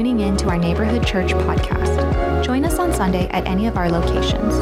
tuning 0.00 0.20
in 0.20 0.34
to 0.34 0.48
our 0.48 0.56
Neighborhood 0.56 1.06
Church 1.06 1.32
podcast. 1.32 2.42
Join 2.42 2.64
us 2.64 2.78
on 2.78 2.90
Sunday 2.90 3.28
at 3.32 3.46
any 3.46 3.66
of 3.66 3.76
our 3.76 3.90
locations. 3.90 4.54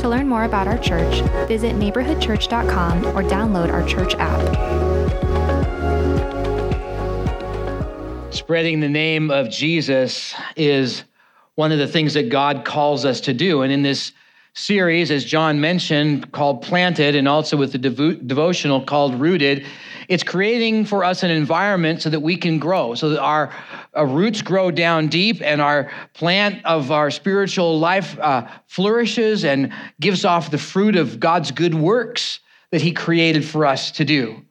To 0.00 0.08
learn 0.08 0.28
more 0.28 0.44
about 0.44 0.68
our 0.68 0.78
church, 0.78 1.20
visit 1.48 1.74
neighborhoodchurch.com 1.74 3.06
or 3.06 3.24
download 3.24 3.72
our 3.72 3.84
church 3.88 4.14
app. 4.20 4.38
Spreading 8.32 8.78
the 8.78 8.88
name 8.88 9.32
of 9.32 9.50
Jesus 9.50 10.32
is 10.54 11.02
one 11.56 11.72
of 11.72 11.80
the 11.80 11.88
things 11.88 12.14
that 12.14 12.28
God 12.28 12.64
calls 12.64 13.04
us 13.04 13.20
to 13.22 13.34
do. 13.34 13.62
And 13.62 13.72
in 13.72 13.82
this 13.82 14.12
series, 14.54 15.10
as 15.10 15.24
John 15.24 15.60
mentioned, 15.60 16.32
called 16.32 16.62
Planted, 16.62 17.14
and 17.14 17.28
also 17.28 17.56
with 17.56 17.72
the 17.72 17.78
devo- 17.78 18.26
devotional 18.26 18.84
called 18.84 19.14
Rooted, 19.20 19.66
it's 20.08 20.22
creating 20.22 20.86
for 20.86 21.04
us 21.04 21.22
an 21.22 21.30
environment 21.30 22.02
so 22.02 22.10
that 22.10 22.20
we 22.20 22.36
can 22.36 22.58
grow, 22.58 22.94
so 22.94 23.10
that 23.10 23.20
our, 23.20 23.52
roots 23.94 24.42
grow 24.42 24.70
down 24.70 25.08
deep 25.08 25.42
and 25.42 25.60
our 25.60 25.90
plant 26.14 26.64
of 26.64 26.90
our 26.90 27.10
spiritual 27.10 27.78
life 27.78 28.18
uh, 28.20 28.46
flourishes 28.66 29.44
and 29.44 29.72
gives 30.00 30.24
off 30.24 30.50
the 30.50 30.58
fruit 30.58 30.96
of 30.96 31.18
God's 31.18 31.50
good 31.50 31.74
works 31.74 32.40
that 32.70 32.80
He 32.80 32.92
created 32.92 33.44
for 33.44 33.66
us 33.66 33.90
to 33.92 34.04
do. 34.04 34.42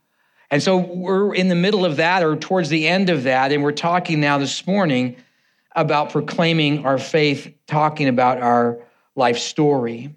And 0.52 0.62
so 0.64 0.78
we're 0.78 1.34
in 1.34 1.50
the 1.50 1.56
middle 1.56 1.86
of 1.86 1.98
that 1.98 2.24
or 2.24 2.36
towards 2.36 2.70
the 2.70 2.88
end 2.88 3.10
of 3.10 3.24
that, 3.24 3.52
and 3.52 3.64
we're 3.64 3.72
talking 3.72 4.20
now 4.20 4.38
this 4.38 4.66
morning 4.66 5.18
about 5.76 6.12
proclaiming 6.12 6.86
our 6.86 6.98
faith, 6.98 7.54
talking 7.68 8.08
about 8.08 8.40
our 8.40 8.80
life 9.18 9.40
story. 9.40 10.16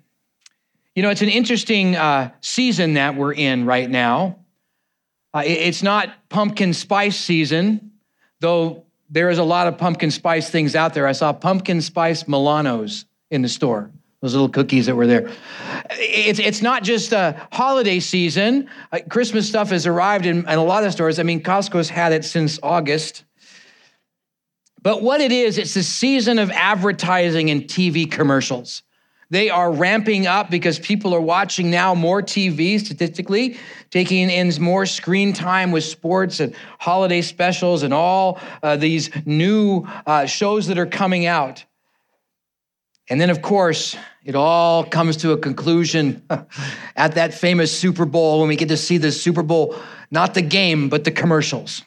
You 0.94 1.02
know, 1.02 1.10
it's 1.10 1.22
an 1.22 1.28
interesting 1.28 1.96
uh, 1.96 2.30
season 2.40 2.94
that 2.94 3.16
we're 3.16 3.32
in 3.32 3.64
right 3.64 3.88
now. 3.88 4.36
Uh, 5.32 5.42
it's 5.44 5.82
not 5.82 6.28
pumpkin 6.28 6.74
spice 6.74 7.18
season, 7.18 7.92
though 8.40 8.84
there 9.08 9.30
is 9.30 9.38
a 9.38 9.44
lot 9.44 9.66
of 9.66 9.78
pumpkin 9.78 10.10
spice 10.10 10.50
things 10.50 10.74
out 10.74 10.94
there. 10.94 11.06
I 11.06 11.12
saw 11.12 11.32
pumpkin 11.32 11.80
spice 11.80 12.24
Milanos 12.24 13.04
in 13.30 13.42
the 13.42 13.48
store, 13.48 13.90
those 14.20 14.34
little 14.34 14.48
cookies 14.48 14.86
that 14.86 14.94
were 14.94 15.06
there. 15.06 15.30
It's, 15.90 16.38
it's 16.38 16.62
not 16.62 16.82
just 16.82 17.12
a 17.12 17.48
holiday 17.52 18.00
season. 18.00 18.68
Uh, 18.92 18.98
Christmas 19.08 19.48
stuff 19.48 19.70
has 19.70 19.86
arrived 19.86 20.26
in, 20.26 20.38
in 20.40 20.58
a 20.58 20.64
lot 20.64 20.84
of 20.84 20.92
stores. 20.92 21.18
I 21.18 21.22
mean, 21.22 21.42
Costco's 21.42 21.88
had 21.88 22.12
it 22.12 22.24
since 22.24 22.58
August. 22.62 23.24
But 24.82 25.02
what 25.02 25.20
it 25.20 25.32
is, 25.32 25.58
it's 25.58 25.74
the 25.74 25.82
season 25.82 26.38
of 26.38 26.50
advertising 26.50 27.50
and 27.50 27.62
TV 27.62 28.10
commercials. 28.10 28.82
They 29.30 29.48
are 29.48 29.70
ramping 29.70 30.26
up 30.26 30.50
because 30.50 30.80
people 30.80 31.14
are 31.14 31.20
watching 31.20 31.70
now 31.70 31.94
more 31.94 32.20
TV 32.20 32.80
statistically, 32.80 33.58
taking 33.90 34.28
in 34.28 34.52
more 34.60 34.86
screen 34.86 35.32
time 35.32 35.70
with 35.70 35.84
sports 35.84 36.40
and 36.40 36.54
holiday 36.80 37.22
specials 37.22 37.84
and 37.84 37.94
all 37.94 38.40
uh, 38.62 38.76
these 38.76 39.08
new 39.24 39.86
uh, 40.04 40.26
shows 40.26 40.66
that 40.66 40.78
are 40.78 40.86
coming 40.86 41.26
out. 41.26 41.64
And 43.08 43.20
then, 43.20 43.30
of 43.30 43.40
course, 43.40 43.96
it 44.24 44.34
all 44.34 44.84
comes 44.84 45.18
to 45.18 45.32
a 45.32 45.38
conclusion 45.38 46.22
at 46.96 47.14
that 47.14 47.32
famous 47.32 47.76
Super 47.76 48.04
Bowl 48.04 48.40
when 48.40 48.48
we 48.48 48.56
get 48.56 48.68
to 48.68 48.76
see 48.76 48.98
the 48.98 49.12
Super 49.12 49.42
Bowl, 49.42 49.76
not 50.10 50.34
the 50.34 50.42
game, 50.42 50.88
but 50.88 51.04
the 51.04 51.10
commercials. 51.12 51.82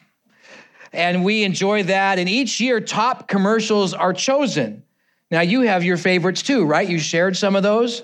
And 0.92 1.24
we 1.24 1.44
enjoy 1.44 1.84
that. 1.84 2.18
And 2.18 2.28
each 2.28 2.60
year, 2.60 2.80
top 2.80 3.28
commercials 3.28 3.92
are 3.92 4.12
chosen. 4.12 4.82
Now, 5.30 5.40
you 5.40 5.62
have 5.62 5.84
your 5.84 5.96
favorites 5.96 6.42
too, 6.42 6.64
right? 6.64 6.88
You 6.88 6.98
shared 6.98 7.36
some 7.36 7.56
of 7.56 7.62
those. 7.62 8.02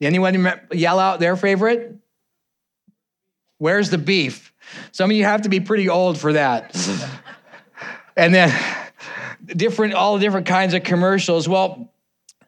Anyone 0.00 0.60
yell 0.72 0.98
out 0.98 1.20
their 1.20 1.36
favorite? 1.36 1.96
Where's 3.58 3.90
the 3.90 3.98
beef? 3.98 4.52
Some 4.90 5.10
of 5.10 5.16
you 5.16 5.24
have 5.24 5.42
to 5.42 5.48
be 5.48 5.60
pretty 5.60 5.88
old 5.88 6.18
for 6.18 6.32
that. 6.32 6.74
and 8.16 8.34
then 8.34 8.52
different, 9.46 9.94
all 9.94 10.14
the 10.14 10.20
different 10.20 10.46
kinds 10.46 10.74
of 10.74 10.82
commercials. 10.82 11.48
Well, 11.48 11.91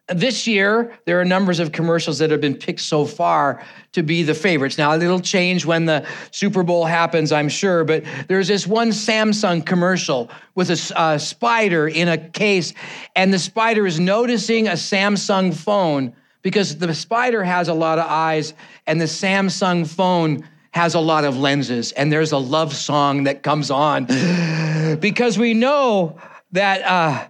this 0.09 0.47
year, 0.47 0.99
there 1.07 1.19
are 1.19 1.25
numbers 1.25 1.61
of 1.61 1.73
commercials 1.73 2.19
that 2.19 2.31
have 2.31 2.41
been 2.41 2.57
picked 2.57 2.81
so 2.81 3.07
far 3.07 3.65
to 3.93 4.03
be 4.03 4.23
the 4.23 4.35
favorites. 4.35 4.77
Now, 4.77 4.95
it'll 4.95 5.21
change 5.21 5.65
when 5.65 5.87
the 5.87 6.07
Super 6.31 6.63
Bowl 6.63 6.85
happens, 6.85 7.33
I'm 7.33 7.49
sure, 7.49 7.85
but 7.85 8.05
there's 8.29 8.49
this 8.49 8.67
one 8.67 8.91
Samsung 8.91 9.65
commercial 9.65 10.31
with 10.55 10.71
a, 10.71 10.93
a 10.97 11.19
spider 11.19 11.89
in 11.89 12.09
a 12.09 12.19
case, 12.19 12.75
and 13.17 13.33
the 13.33 13.39
spider 13.39 13.87
is 13.87 13.99
noticing 13.99 14.69
a 14.69 14.73
Samsung 14.73 15.55
phone 15.55 16.15
because 16.43 16.77
the 16.77 16.95
spider 16.95 17.43
has 17.43 17.69
a 17.69 17.75
lot 17.75 17.99
of 17.99 18.05
eyes, 18.07 18.53
and 18.87 19.01
the 19.01 19.07
Samsung 19.07 19.89
phone 19.89 20.47
has 20.73 20.95
a 20.95 21.01
lot 21.01 21.25
of 21.25 21.39
lenses, 21.39 21.93
and 21.93 22.13
there's 22.13 22.33
a 22.33 22.39
love 22.39 22.75
song 22.75 23.25
that 23.25 23.43
comes 23.43 23.71
on 23.71 24.05
because 25.01 25.39
we 25.39 25.55
know 25.55 26.19
that 26.53 26.83
uh, 26.83 27.27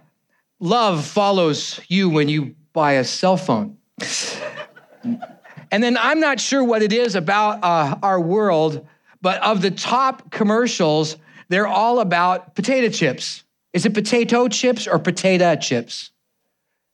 love 0.59 1.05
follows 1.05 1.79
you 1.87 2.09
when 2.09 2.27
you 2.27 2.53
buy 2.75 2.93
a 2.93 3.03
cell 3.03 3.37
phone. 3.37 3.77
and 5.71 5.81
then 5.81 5.97
I'm 5.97 6.19
not 6.19 6.39
sure 6.39 6.63
what 6.63 6.83
it 6.83 6.93
is 6.93 7.15
about 7.15 7.63
uh, 7.63 7.97
our 8.03 8.19
world, 8.19 8.85
but 9.21 9.41
of 9.41 9.63
the 9.63 9.71
top 9.71 10.29
commercials, 10.29 11.15
they're 11.47 11.67
all 11.67 12.01
about 12.01 12.53
potato 12.53 12.89
chips. 12.89 13.43
Is 13.73 13.85
it 13.85 13.93
potato 13.93 14.47
chips 14.47 14.87
or 14.87 14.99
potato 14.99 15.55
chips? 15.55 16.11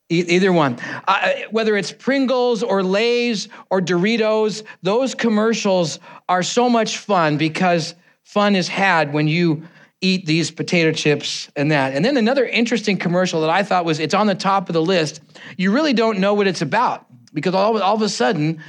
E- 0.09 0.25
either 0.27 0.53
one. 0.53 0.77
Uh, 1.07 1.31
whether 1.49 1.75
it's 1.75 1.91
Pringles 1.91 2.63
or 2.63 2.83
Lay's 2.83 3.49
or 3.69 3.81
Doritos, 3.81 4.63
those 4.83 5.15
commercials 5.15 5.99
are 6.29 6.43
so 6.43 6.69
much 6.69 6.97
fun 6.97 7.37
because 7.37 7.95
fun 8.23 8.55
is 8.55 8.67
had 8.67 9.13
when 9.13 9.27
you 9.27 9.63
eat 10.01 10.25
these 10.25 10.49
potato 10.49 10.91
chips 10.91 11.49
and 11.55 11.71
that. 11.71 11.93
And 11.93 12.03
then 12.03 12.17
another 12.17 12.45
interesting 12.45 12.97
commercial 12.97 13.41
that 13.41 13.49
I 13.49 13.63
thought 13.63 13.85
was 13.85 13.99
it's 13.99 14.15
on 14.15 14.27
the 14.27 14.35
top 14.35 14.67
of 14.67 14.73
the 14.73 14.81
list. 14.81 15.21
You 15.57 15.71
really 15.71 15.93
don't 15.93 16.19
know 16.19 16.33
what 16.33 16.47
it's 16.47 16.61
about 16.61 17.05
because 17.33 17.53
all, 17.53 17.81
all 17.81 17.95
of 17.95 18.01
a 18.01 18.09
sudden, 18.09 18.61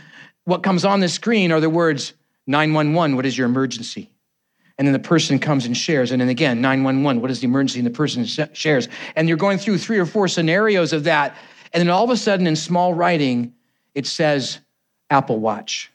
what 0.45 0.63
comes 0.63 0.85
on 0.85 1.01
the 1.01 1.09
screen 1.09 1.51
are 1.51 1.61
the 1.61 1.71
words 1.71 2.13
911, 2.47 3.17
what 3.17 3.25
is 3.25 3.39
your 3.39 3.47
emergency? 3.47 4.11
And 4.77 4.87
then 4.87 4.93
the 4.93 4.99
person 4.99 5.39
comes 5.39 5.65
and 5.65 5.77
shares. 5.77 6.11
And 6.11 6.21
then 6.21 6.29
again, 6.29 6.61
911, 6.61 7.23
what 7.23 7.31
is 7.31 7.41
the 7.41 7.47
emergency? 7.47 7.79
And 7.79 7.87
the 7.87 7.93
person 7.93 8.25
shares. 8.25 8.89
And 9.15 9.29
you're 9.29 9.37
going 9.37 9.59
through 9.59 9.79
three 9.79 9.99
or 9.99 10.07
four 10.07 10.29
scenarios 10.29 10.93
of 10.93 11.05
that. 11.05 11.37
And 11.73 11.81
then 11.81 11.89
all 11.89 12.05
of 12.05 12.11
a 12.11 12.17
sudden, 12.17 12.47
in 12.47 12.57
small 12.57 12.93
writing, 12.93 13.55
it 13.95 14.07
says 14.07 14.59
Apple 15.09 15.39
Watch 15.39 15.91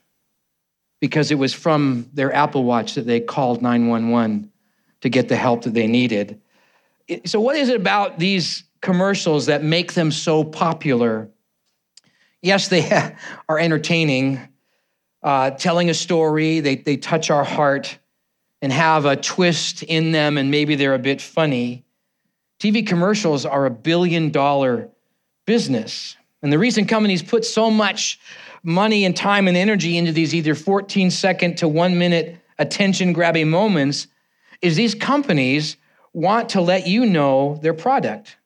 because 1.00 1.32
it 1.32 1.36
was 1.36 1.54
from 1.54 2.10
their 2.14 2.34
Apple 2.34 2.64
Watch 2.64 2.96
that 2.96 3.06
they 3.06 3.20
called 3.20 3.62
911 3.62 4.52
to 5.08 5.10
get 5.10 5.30
the 5.30 5.38
help 5.38 5.64
that 5.64 5.74
they 5.74 5.88
needed. 5.88 6.42
So, 7.26 7.40
what 7.40 7.56
is 7.56 7.70
it 7.70 7.78
about 7.78 8.20
these 8.20 8.66
commercials 8.82 9.46
that 9.46 9.64
make 9.64 9.94
them 9.94 10.12
so 10.12 10.44
popular? 10.44 11.30
Yes, 12.42 12.68
they 12.68 13.16
are 13.50 13.58
entertaining, 13.58 14.40
uh, 15.24 15.52
telling 15.52 15.90
a 15.90 15.94
story, 15.94 16.60
they, 16.60 16.76
they 16.76 16.98
touch 16.98 17.30
our 17.30 17.46
heart 17.46 17.98
and 18.62 18.74
have 18.74 19.06
a 19.06 19.16
twist 19.16 19.84
in 19.84 20.12
them, 20.12 20.38
and 20.38 20.52
maybe 20.52 20.76
they're 20.76 20.94
a 20.94 21.00
bit 21.00 21.22
funny. 21.22 21.86
TV 22.60 22.86
commercials 22.86 23.46
are 23.46 23.66
a 23.66 23.72
billion 23.72 24.32
dollar 24.32 24.90
business. 25.46 26.18
And 26.42 26.52
the 26.52 26.60
reason 26.60 26.86
companies 26.86 27.24
put 27.24 27.46
so 27.46 27.72
much 27.72 28.20
money 28.62 29.06
and 29.06 29.16
time 29.16 29.48
and 29.48 29.56
energy 29.56 29.98
into 29.98 30.12
these 30.12 30.36
either 30.36 30.54
14 30.54 31.12
second 31.12 31.60
to 31.60 31.68
one 31.68 31.98
minute 31.98 32.42
attention 32.60 33.14
grabbing 33.14 33.50
moments 33.50 34.08
is 34.62 34.76
these 34.76 34.96
companies 34.96 35.78
want 36.14 36.50
to 36.50 36.62
let 36.62 36.88
you 36.88 37.06
know 37.06 37.60
their 37.62 37.74
product 37.74 38.38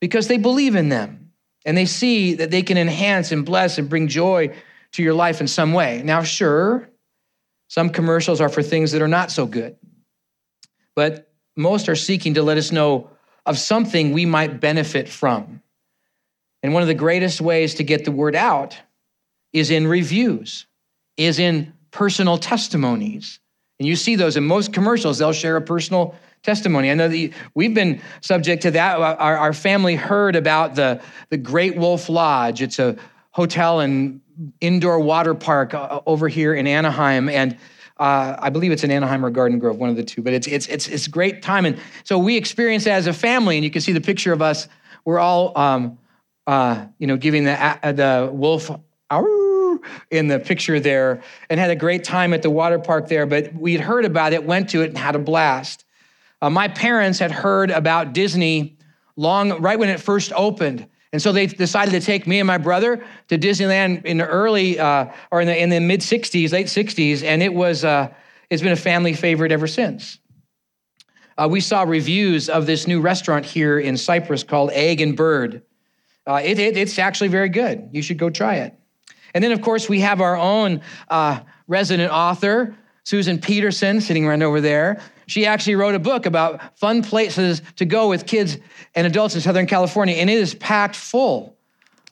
because 0.00 0.28
they 0.28 0.38
believe 0.38 0.74
in 0.74 0.88
them 0.88 1.32
and 1.64 1.76
they 1.76 1.86
see 1.86 2.34
that 2.34 2.50
they 2.50 2.62
can 2.62 2.76
enhance 2.76 3.32
and 3.32 3.44
bless 3.44 3.78
and 3.78 3.88
bring 3.88 4.08
joy 4.08 4.54
to 4.92 5.02
your 5.02 5.14
life 5.14 5.40
in 5.40 5.48
some 5.48 5.72
way. 5.72 6.02
Now, 6.04 6.22
sure, 6.22 6.88
some 7.68 7.90
commercials 7.90 8.40
are 8.40 8.48
for 8.48 8.62
things 8.62 8.92
that 8.92 9.02
are 9.02 9.08
not 9.08 9.30
so 9.30 9.46
good, 9.46 9.76
but 10.94 11.32
most 11.56 11.88
are 11.88 11.96
seeking 11.96 12.34
to 12.34 12.42
let 12.42 12.58
us 12.58 12.70
know 12.70 13.10
of 13.46 13.58
something 13.58 14.12
we 14.12 14.26
might 14.26 14.60
benefit 14.60 15.08
from. 15.08 15.62
And 16.62 16.72
one 16.72 16.82
of 16.82 16.88
the 16.88 16.94
greatest 16.94 17.40
ways 17.40 17.74
to 17.74 17.84
get 17.84 18.04
the 18.04 18.12
word 18.12 18.34
out 18.34 18.78
is 19.52 19.70
in 19.70 19.86
reviews, 19.86 20.66
is 21.16 21.38
in 21.38 21.72
personal 21.90 22.38
testimonies. 22.38 23.38
And 23.78 23.88
you 23.88 23.96
see 23.96 24.16
those 24.16 24.36
in 24.36 24.44
most 24.44 24.72
commercials, 24.72 25.18
they'll 25.18 25.32
share 25.32 25.56
a 25.56 25.62
personal 25.62 26.14
testimony. 26.42 26.90
I 26.90 26.94
know 26.94 27.08
that 27.08 27.32
we've 27.54 27.74
been 27.74 28.00
subject 28.20 28.62
to 28.62 28.70
that. 28.72 28.98
Our, 28.98 29.36
our 29.36 29.52
family 29.52 29.96
heard 29.96 30.36
about 30.36 30.74
the, 30.74 31.02
the 31.30 31.38
Great 31.38 31.76
Wolf 31.76 32.08
Lodge. 32.08 32.62
It's 32.62 32.78
a 32.78 32.96
hotel 33.30 33.80
and 33.80 34.20
indoor 34.60 35.00
water 35.00 35.34
park 35.34 35.74
uh, 35.74 36.00
over 36.06 36.28
here 36.28 36.54
in 36.54 36.66
Anaheim. 36.66 37.28
And 37.28 37.56
uh, 37.98 38.36
I 38.38 38.50
believe 38.50 38.72
it's 38.72 38.84
in 38.84 38.90
Anaheim 38.90 39.24
or 39.24 39.30
Garden 39.30 39.58
Grove, 39.58 39.76
one 39.78 39.88
of 39.88 39.96
the 39.96 40.04
two, 40.04 40.22
but 40.22 40.32
it's, 40.32 40.46
it's, 40.46 40.66
it's, 40.66 40.88
it's 40.88 41.08
great 41.08 41.42
time. 41.42 41.64
And 41.64 41.78
so 42.02 42.18
we 42.18 42.36
experienced 42.36 42.86
that 42.86 42.94
as 42.96 43.06
a 43.06 43.12
family, 43.12 43.56
and 43.56 43.64
you 43.64 43.70
can 43.70 43.80
see 43.80 43.92
the 43.92 44.00
picture 44.00 44.32
of 44.32 44.42
us. 44.42 44.68
We're 45.04 45.20
all, 45.20 45.56
um, 45.56 45.98
uh, 46.46 46.86
you 46.98 47.06
know, 47.06 47.16
giving 47.16 47.44
the, 47.44 47.52
uh, 47.52 47.92
the 47.92 48.30
wolf, 48.32 48.70
in 50.10 50.28
the 50.28 50.38
picture 50.38 50.80
there 50.80 51.22
and 51.50 51.58
had 51.60 51.70
a 51.70 51.76
great 51.76 52.04
time 52.04 52.32
at 52.32 52.42
the 52.42 52.50
water 52.50 52.78
park 52.78 53.08
there. 53.08 53.26
But 53.26 53.54
we'd 53.54 53.80
heard 53.80 54.04
about 54.04 54.32
it, 54.32 54.44
went 54.44 54.70
to 54.70 54.82
it, 54.82 54.90
and 54.90 54.98
had 54.98 55.14
a 55.14 55.18
blast. 55.18 55.84
Uh, 56.42 56.50
my 56.50 56.68
parents 56.68 57.18
had 57.18 57.32
heard 57.32 57.70
about 57.70 58.12
Disney 58.12 58.76
long, 59.16 59.60
right 59.60 59.78
when 59.78 59.88
it 59.88 60.00
first 60.00 60.32
opened. 60.34 60.86
And 61.12 61.22
so 61.22 61.30
they 61.30 61.46
decided 61.46 61.92
to 61.92 62.00
take 62.00 62.26
me 62.26 62.40
and 62.40 62.46
my 62.46 62.58
brother 62.58 63.04
to 63.28 63.38
Disneyland 63.38 64.04
in 64.04 64.18
the 64.18 64.26
early 64.26 64.80
uh, 64.80 65.06
or 65.30 65.40
in 65.40 65.46
the, 65.46 65.56
in 65.56 65.70
the 65.70 65.78
mid 65.78 66.00
60s, 66.00 66.52
late 66.52 66.66
60s, 66.66 67.22
and 67.22 67.40
it 67.40 67.54
was 67.54 67.84
uh, 67.84 68.12
it's 68.50 68.62
been 68.62 68.72
a 68.72 68.76
family 68.76 69.14
favorite 69.14 69.52
ever 69.52 69.66
since. 69.66 70.18
Uh, 71.36 71.48
we 71.50 71.60
saw 71.60 71.82
reviews 71.82 72.48
of 72.48 72.66
this 72.66 72.86
new 72.86 73.00
restaurant 73.00 73.44
here 73.44 73.78
in 73.78 73.96
Cypress 73.96 74.44
called 74.44 74.70
Egg 74.72 75.00
and 75.00 75.16
Bird. 75.16 75.62
Uh, 76.26 76.40
it, 76.42 76.58
it, 76.58 76.76
it's 76.76 76.98
actually 76.98 77.28
very 77.28 77.48
good. 77.48 77.90
You 77.92 78.02
should 78.02 78.18
go 78.18 78.30
try 78.30 78.56
it. 78.56 78.78
And 79.34 79.42
then, 79.42 79.52
of 79.52 79.60
course, 79.60 79.88
we 79.88 80.00
have 80.00 80.20
our 80.20 80.36
own 80.36 80.80
uh, 81.08 81.40
resident 81.66 82.12
author, 82.12 82.74
Susan 83.02 83.38
Peterson, 83.40 84.00
sitting 84.00 84.26
right 84.26 84.40
over 84.40 84.60
there. 84.60 85.02
She 85.26 85.44
actually 85.44 85.74
wrote 85.74 85.94
a 85.94 85.98
book 85.98 86.26
about 86.26 86.78
fun 86.78 87.02
places 87.02 87.60
to 87.76 87.84
go 87.84 88.08
with 88.08 88.26
kids 88.26 88.58
and 88.94 89.06
adults 89.06 89.34
in 89.34 89.40
Southern 89.40 89.66
California, 89.66 90.16
and 90.16 90.30
it 90.30 90.38
is 90.38 90.54
packed 90.54 90.96
full 90.96 91.56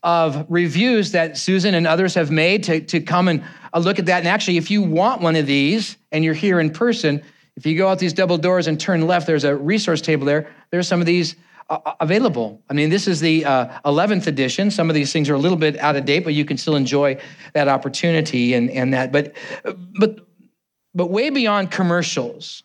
of 0.03 0.47
reviews 0.49 1.13
that 1.13 1.39
Susan 1.39 1.75
and 1.75 1.87
others 1.87 2.15
have 2.15 2.31
made 2.31 2.65
to, 2.65 2.81
to 2.81 3.01
come 3.01 3.29
and 3.29 3.45
uh, 3.73 3.79
look 3.79 3.99
at 3.99 4.07
that. 4.07 4.19
And 4.19 4.29
actually, 4.29 4.57
if 4.57 4.71
you 4.71 4.83
want 4.83 5.23
one 5.23 5.37
of 5.37 5.47
these 5.47 5.97
and 6.11 6.25
you're 6.25 6.35
here 6.35 6.59
in 6.59 6.71
person, 6.71 7.23
if 7.57 7.67
you 7.67 7.77
go 7.77 7.89
out 7.89 7.99
these 7.99 8.13
double 8.13 8.39
doors 8.39 8.67
and 8.67 8.81
turn 8.81 9.07
left, 9.07 9.27
there's 9.27 9.45
a 9.45 9.55
resource 9.55 10.01
table 10.01 10.27
there. 10.27 10.51
There's 10.71 10.89
some 10.89 11.01
of 11.01 11.07
these 11.07 11.37
available. 12.01 12.63
I 12.69 12.75
mean, 12.75 12.91
this 12.91 13.07
is 13.07 13.21
the 13.21 13.45
uh, 13.45 13.81
11th 13.85 14.27
edition. 14.27 14.71
Some 14.71 14.89
of 14.89 14.95
these 14.95 15.13
things 15.13 15.29
are 15.31 15.35
a 15.35 15.39
little 15.39 15.57
bit 15.57 15.79
out 15.79 15.97
of 15.97 16.05
date, 16.05 16.25
but 16.25 16.35
you 16.35 16.45
can 16.45 16.57
still 16.57 16.77
enjoy 16.77 17.19
that 17.55 17.69
opportunity 17.69 18.55
and, 18.55 18.71
and 18.71 18.93
that. 18.93 19.13
But, 19.13 19.35
but, 19.99 20.27
but 20.95 21.11
way 21.11 21.31
beyond 21.31 21.71
commercials, 21.71 22.63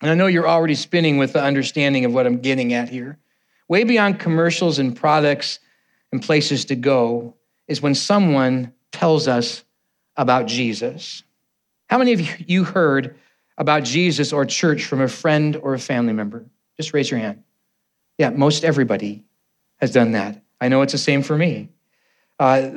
and 0.00 0.10
I 0.10 0.14
know 0.14 0.26
you're 0.26 0.48
already 0.48 0.74
spinning 0.74 1.18
with 1.18 1.32
the 1.32 1.42
understanding 1.42 2.04
of 2.04 2.12
what 2.12 2.26
I'm 2.26 2.38
getting 2.38 2.72
at 2.72 2.88
here. 2.88 3.18
Way 3.68 3.84
beyond 3.84 4.18
commercials 4.18 4.78
and 4.78 4.96
products 4.96 5.58
and 6.12 6.22
places 6.22 6.64
to 6.66 6.76
go 6.76 7.34
is 7.66 7.82
when 7.82 7.94
someone 7.94 8.72
tells 8.92 9.28
us 9.28 9.64
about 10.16 10.46
Jesus. 10.46 11.22
How 11.90 11.98
many 11.98 12.12
of 12.12 12.48
you 12.50 12.64
heard 12.64 13.16
about 13.56 13.84
Jesus 13.84 14.32
or 14.32 14.44
church 14.44 14.84
from 14.84 15.00
a 15.00 15.08
friend 15.08 15.56
or 15.56 15.74
a 15.74 15.78
family 15.78 16.12
member? 16.12 16.46
Just 16.76 16.92
raise 16.92 17.10
your 17.10 17.20
hand. 17.20 17.42
Yeah, 18.18 18.30
most 18.30 18.64
everybody 18.64 19.24
has 19.76 19.92
done 19.92 20.12
that. 20.12 20.42
I 20.60 20.68
know 20.68 20.82
it's 20.82 20.92
the 20.92 20.98
same 20.98 21.22
for 21.22 21.38
me. 21.38 21.70
Uh, 22.38 22.70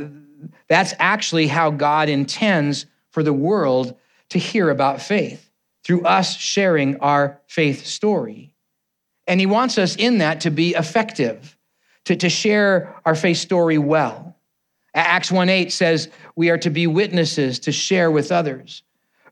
that's 0.67 0.93
actually 0.99 1.47
how 1.47 1.71
God 1.71 2.09
intends 2.09 2.85
for 3.09 3.23
the 3.23 3.33
world 3.33 3.97
to 4.29 4.39
hear 4.39 4.69
about 4.69 5.01
faith 5.01 5.49
through 5.83 6.03
us 6.03 6.38
sharing 6.38 6.97
our 6.99 7.41
faith 7.47 7.85
story. 7.85 8.53
And 9.27 9.39
He 9.39 9.45
wants 9.45 9.77
us 9.77 9.95
in 9.95 10.19
that 10.19 10.41
to 10.41 10.51
be 10.51 10.75
effective, 10.75 11.57
to, 12.05 12.15
to 12.15 12.29
share 12.29 12.95
our 13.03 13.15
faith 13.15 13.37
story 13.37 13.77
well. 13.77 14.37
Acts 14.94 15.31
1 15.31 15.49
8 15.49 15.71
says 15.71 16.09
we 16.35 16.49
are 16.49 16.57
to 16.59 16.69
be 16.69 16.85
witnesses 16.85 17.59
to 17.59 17.71
share 17.71 18.11
with 18.11 18.31
others. 18.31 18.83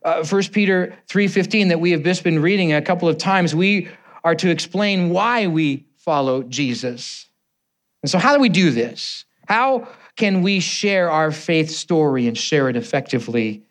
Uh, 0.02 0.24
1 0.24 0.42
Peter 0.52 0.96
3:15 1.08 1.68
that 1.68 1.80
we 1.80 1.90
have 1.90 2.02
just 2.02 2.24
been 2.24 2.40
reading 2.40 2.72
a 2.72 2.80
couple 2.80 3.08
of 3.08 3.18
times, 3.18 3.54
we 3.54 3.88
are 4.24 4.34
to 4.34 4.48
explain 4.50 5.10
why 5.10 5.46
we 5.46 5.84
follow 6.04 6.42
Jesus. 6.42 7.26
And 8.02 8.10
so 8.10 8.18
how 8.18 8.34
do 8.34 8.40
we 8.40 8.48
do 8.48 8.70
this? 8.70 9.24
How 9.46 9.88
can 10.16 10.42
we 10.42 10.60
share 10.60 11.10
our 11.10 11.30
faith 11.32 11.70
story 11.70 12.26
and 12.26 12.36
share 12.36 12.68
it 12.68 12.76
effectively? 12.76 13.62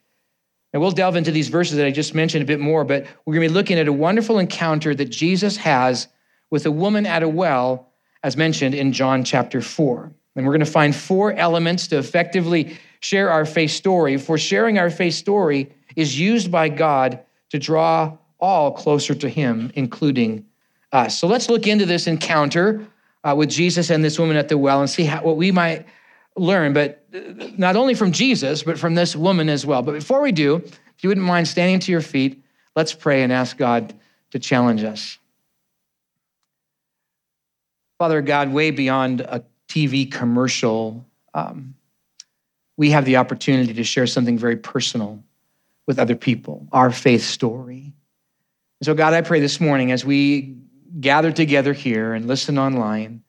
And 0.72 0.81
we'll 0.81 0.92
delve 0.92 1.16
into 1.16 1.31
these 1.31 1.48
verses 1.48 1.78
that 1.78 1.86
I 1.86 1.92
just 1.92 2.14
mentioned 2.14 2.44
a 2.44 2.46
bit 2.46 2.60
more, 2.60 2.84
but 2.84 3.06
we're 3.26 3.34
going 3.34 3.48
to 3.48 3.50
be 3.50 3.54
looking 3.54 3.80
at 3.80 3.88
a 3.88 3.94
wonderful 3.94 4.38
encounter 4.38 4.94
that 4.94 5.06
Jesus 5.06 5.58
has 5.58 6.08
with 6.52 6.66
a 6.66 6.72
woman 6.72 7.06
at 7.06 7.24
a 7.24 7.30
well, 7.30 7.92
as 8.24 8.38
mentioned 8.38 8.76
in 8.76 8.94
John 8.94 9.24
chapter 9.24 9.62
4. 9.62 10.12
And 10.36 10.46
we're 10.46 10.54
going 10.54 10.66
to 10.66 10.72
find 10.72 10.96
four 10.96 11.34
elements 11.34 11.88
to 11.88 11.98
effectively 11.98 12.78
share 13.00 13.31
our 13.31 13.46
faith 13.46 13.72
story. 13.72 14.18
For 14.18 14.38
sharing 14.38 14.78
our 14.78 14.92
faith 14.92 15.16
story 15.16 15.74
is 15.96 16.20
used 16.20 16.52
by 16.52 16.70
God 16.70 17.20
to 17.50 17.58
draw 17.58 18.18
all 18.40 18.72
closer 18.72 19.16
to 19.16 19.28
Him, 19.28 19.72
including 19.76 20.46
us. 20.91 21.19
So 21.19 21.27
let's 21.27 21.50
look 21.50 21.68
into 21.68 21.86
this 21.86 22.07
encounter 22.07 22.88
uh, 23.24 23.36
with 23.38 23.50
Jesus 23.50 23.89
and 23.89 24.03
this 24.03 24.18
woman 24.18 24.38
at 24.38 24.50
the 24.50 24.57
well 24.57 24.80
and 24.80 24.89
see 24.89 25.03
how, 25.03 25.21
what 25.24 25.38
we 25.38 25.51
might 25.51 25.86
learn, 26.36 26.74
but 26.74 27.06
not 27.57 27.75
only 27.75 27.94
from 27.94 28.12
Jesus, 28.12 28.63
but 28.63 28.77
from 28.77 28.95
this 28.95 29.15
woman 29.15 29.50
as 29.50 29.65
well. 29.65 29.81
But 29.81 29.94
before 29.94 30.21
we 30.21 30.31
do, 30.31 30.56
if 30.56 31.03
you 31.03 31.09
wouldn't 31.09 31.25
mind 31.25 31.47
standing 31.47 31.80
to 31.81 31.91
your 31.91 32.01
feet, 32.01 32.44
let's 32.75 32.94
pray 32.94 33.24
and 33.24 33.31
ask 33.31 33.57
God 33.57 33.94
to 34.31 34.39
challenge 34.39 34.83
us. 34.83 35.18
Father 37.97 38.21
God, 38.21 38.53
way 38.53 38.71
beyond 38.71 39.21
a 39.21 39.44
TV 39.68 40.09
commercial, 40.09 41.06
um, 41.33 41.75
we 42.77 42.92
have 42.92 43.03
the 43.03 43.18
opportunity 43.18 43.74
to 43.74 43.83
share 43.83 44.07
something 44.07 44.38
very 44.38 44.56
personal 44.56 45.21
with 45.85 46.00
other 46.00 46.15
people, 46.15 46.68
our 46.71 46.92
faith 46.92 47.24
story. 47.24 47.94
And 48.80 48.85
so, 48.85 48.94
God, 48.94 49.13
I 49.13 49.21
pray 49.21 49.42
this 49.42 49.59
morning 49.59 49.92
as 49.92 50.06
we 50.06 50.56
gather 51.00 51.31
together 51.31 51.74
here 51.74 52.13
and 52.13 52.27
listen 52.27 52.57
online, 52.57 53.24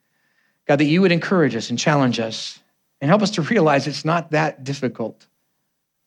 God, 0.66 0.80
that 0.80 0.84
you 0.84 1.00
would 1.02 1.12
encourage 1.12 1.56
us 1.56 1.70
and 1.70 1.78
challenge 1.78 2.20
us 2.20 2.58
and 3.00 3.08
help 3.08 3.22
us 3.22 3.32
to 3.32 3.42
realize 3.42 3.86
it's 3.86 4.04
not 4.04 4.30
that 4.32 4.64
difficult 4.64 5.26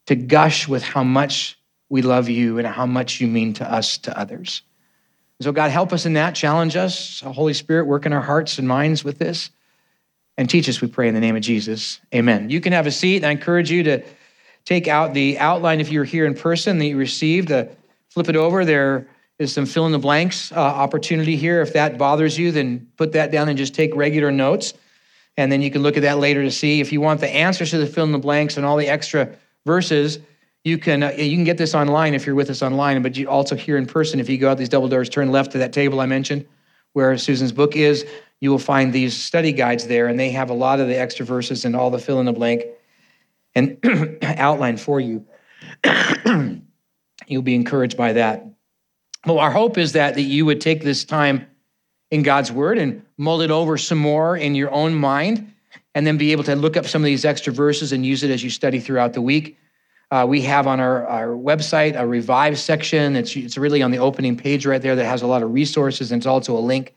to 0.08 0.16
gush 0.16 0.68
with 0.68 0.84
how 0.84 1.04
much 1.04 1.58
we 1.90 2.02
love 2.02 2.30
you 2.30 2.58
and 2.58 2.68
how 2.68 2.86
much 2.86 3.22
you 3.22 3.28
mean 3.28 3.54
to 3.54 3.72
us, 3.72 3.98
to 4.00 4.18
others. 4.18 4.62
So, 5.42 5.52
God, 5.52 5.72
help 5.72 5.92
us 5.92 6.06
in 6.06 6.14
that, 6.14 6.36
challenge 6.36 6.76
us. 6.76 7.22
Holy 7.22 7.54
Spirit, 7.54 7.86
work 7.86 8.06
in 8.06 8.14
our 8.14 8.22
hearts 8.22 8.58
and 8.60 8.68
minds 8.68 9.04
with 9.04 9.20
this, 9.20 9.50
and 10.38 10.50
teach 10.50 10.70
us, 10.70 10.82
we 10.82 10.88
pray, 10.88 11.08
in 11.08 11.14
the 11.14 11.20
name 11.20 11.36
of 11.36 11.42
Jesus. 11.42 12.00
Amen. 12.14 12.50
You 12.50 12.62
can 12.62 12.74
have 12.74 12.88
a 12.88 12.92
seat. 12.92 13.24
I 13.24 13.32
encourage 13.32 13.70
you 13.70 13.84
to 13.84 14.04
take 14.66 14.88
out 14.88 15.14
the 15.14 15.38
outline 15.40 15.82
if 15.82 15.92
you're 15.92 16.04
here 16.04 16.26
in 16.26 16.34
person 16.34 16.80
that 16.80 16.86
you 16.86 16.98
received, 16.98 17.52
uh, 17.52 17.66
flip 18.10 18.30
it 18.30 18.36
over. 18.36 18.64
There 18.64 19.08
is 19.40 19.54
some 19.54 19.66
fill 19.66 19.86
in 19.86 19.92
the 19.92 20.00
blanks 20.00 20.52
uh, 20.52 20.56
opportunity 20.56 21.36
here. 21.36 21.62
If 21.62 21.74
that 21.74 21.98
bothers 21.98 22.38
you, 22.38 22.52
then 22.52 22.88
put 22.98 23.14
that 23.14 23.32
down 23.32 23.50
and 23.50 23.58
just 23.58 23.74
take 23.74 23.96
regular 23.96 24.32
notes. 24.32 24.74
And 25.38 25.52
then 25.52 25.62
you 25.62 25.72
can 25.72 25.82
look 25.82 25.98
at 25.98 26.04
that 26.04 26.20
later 26.20 26.44
to 26.44 26.52
see 26.52 26.80
if 26.80 26.92
you 26.92 27.02
want 27.02 27.20
the 27.20 27.30
answers 27.30 27.72
to 27.72 27.80
the 27.80 27.88
fill 27.88 28.04
in 28.06 28.12
the 28.12 28.20
blanks 28.20 28.58
and 28.58 28.66
all 28.66 28.78
the 28.78 28.88
extra 28.88 29.36
verses. 29.66 30.20
You 30.64 30.78
can 30.78 31.04
uh, 31.04 31.12
you 31.18 31.36
can 31.36 31.44
get 31.44 31.58
this 31.58 31.76
online 31.76 32.14
if 32.14 32.26
you're 32.26 32.36
with 32.36 32.50
us 32.50 32.62
online, 32.62 33.02
but 33.02 33.18
you 33.18 33.28
also 33.28 33.56
here 33.56 33.78
in 33.78 33.86
person. 33.86 34.20
If 34.20 34.30
you 34.30 34.38
go 34.38 34.52
out 34.52 34.58
these 34.58 34.70
double 34.70 34.88
doors, 34.88 35.10
turn 35.10 35.32
left 35.32 35.52
to 35.54 35.58
that 35.58 35.74
table 35.74 36.00
I 36.00 36.06
mentioned, 36.06 36.46
where 36.94 37.18
Susan's 37.18 37.52
book 37.52 37.76
is. 37.76 38.06
You 38.40 38.52
will 38.52 38.60
find 38.60 38.94
these 38.94 39.16
study 39.16 39.52
guides 39.52 39.88
there, 39.88 40.08
and 40.08 40.20
they 40.20 40.30
have 40.32 40.50
a 40.50 40.54
lot 40.54 40.80
of 40.80 40.88
the 40.88 40.98
extra 40.98 41.26
verses 41.26 41.66
and 41.66 41.76
all 41.76 41.90
the 41.90 42.00
fill 42.00 42.20
in 42.20 42.26
the 42.26 42.34
blank 42.34 42.64
and 43.56 43.78
outline 44.22 44.78
for 44.78 45.00
you. 45.00 45.26
You'll 47.28 47.42
be 47.42 47.56
encouraged 47.56 47.98
by 47.98 48.14
that. 48.14 48.53
Well, 49.26 49.40
our 49.40 49.52
hope 49.52 49.78
is 49.78 49.94
that, 49.94 50.16
that 50.16 50.22
you 50.22 50.46
would 50.46 50.60
take 50.60 50.84
this 50.84 51.06
time 51.06 51.48
in 52.12 52.24
God's 52.24 52.52
word 52.52 52.78
and 52.78 53.04
mull 53.18 53.42
it 53.42 53.52
over 53.52 53.78
some 53.78 53.98
more 53.98 54.36
in 54.36 54.54
your 54.54 54.72
own 54.72 54.94
mind, 54.94 55.54
and 55.96 56.06
then 56.06 56.18
be 56.18 56.32
able 56.32 56.44
to 56.44 56.56
look 56.56 56.76
up 56.76 56.86
some 56.86 57.02
of 57.02 57.06
these 57.06 57.24
extra 57.24 57.54
verses 57.54 57.94
and 57.94 58.06
use 58.06 58.24
it 58.24 58.32
as 58.32 58.44
you 58.44 58.50
study 58.50 58.80
throughout 58.80 59.14
the 59.14 59.22
week. 59.22 59.58
Uh, 60.12 60.26
we 60.28 60.42
have 60.42 60.68
on 60.68 60.80
our, 60.80 61.08
our 61.08 61.28
website 61.30 62.00
a 62.00 62.06
revive 62.06 62.60
section. 62.60 63.16
It's, 63.16 63.36
it's 63.36 63.58
really 63.58 63.82
on 63.82 63.92
the 63.92 63.98
opening 63.98 64.36
page 64.36 64.66
right 64.66 64.82
there 64.82 64.96
that 64.96 65.06
has 65.06 65.22
a 65.22 65.28
lot 65.28 65.42
of 65.42 65.54
resources, 65.54 66.12
and 66.12 66.20
it's 66.20 66.28
also 66.28 66.56
a 66.58 66.60
link 66.60 66.94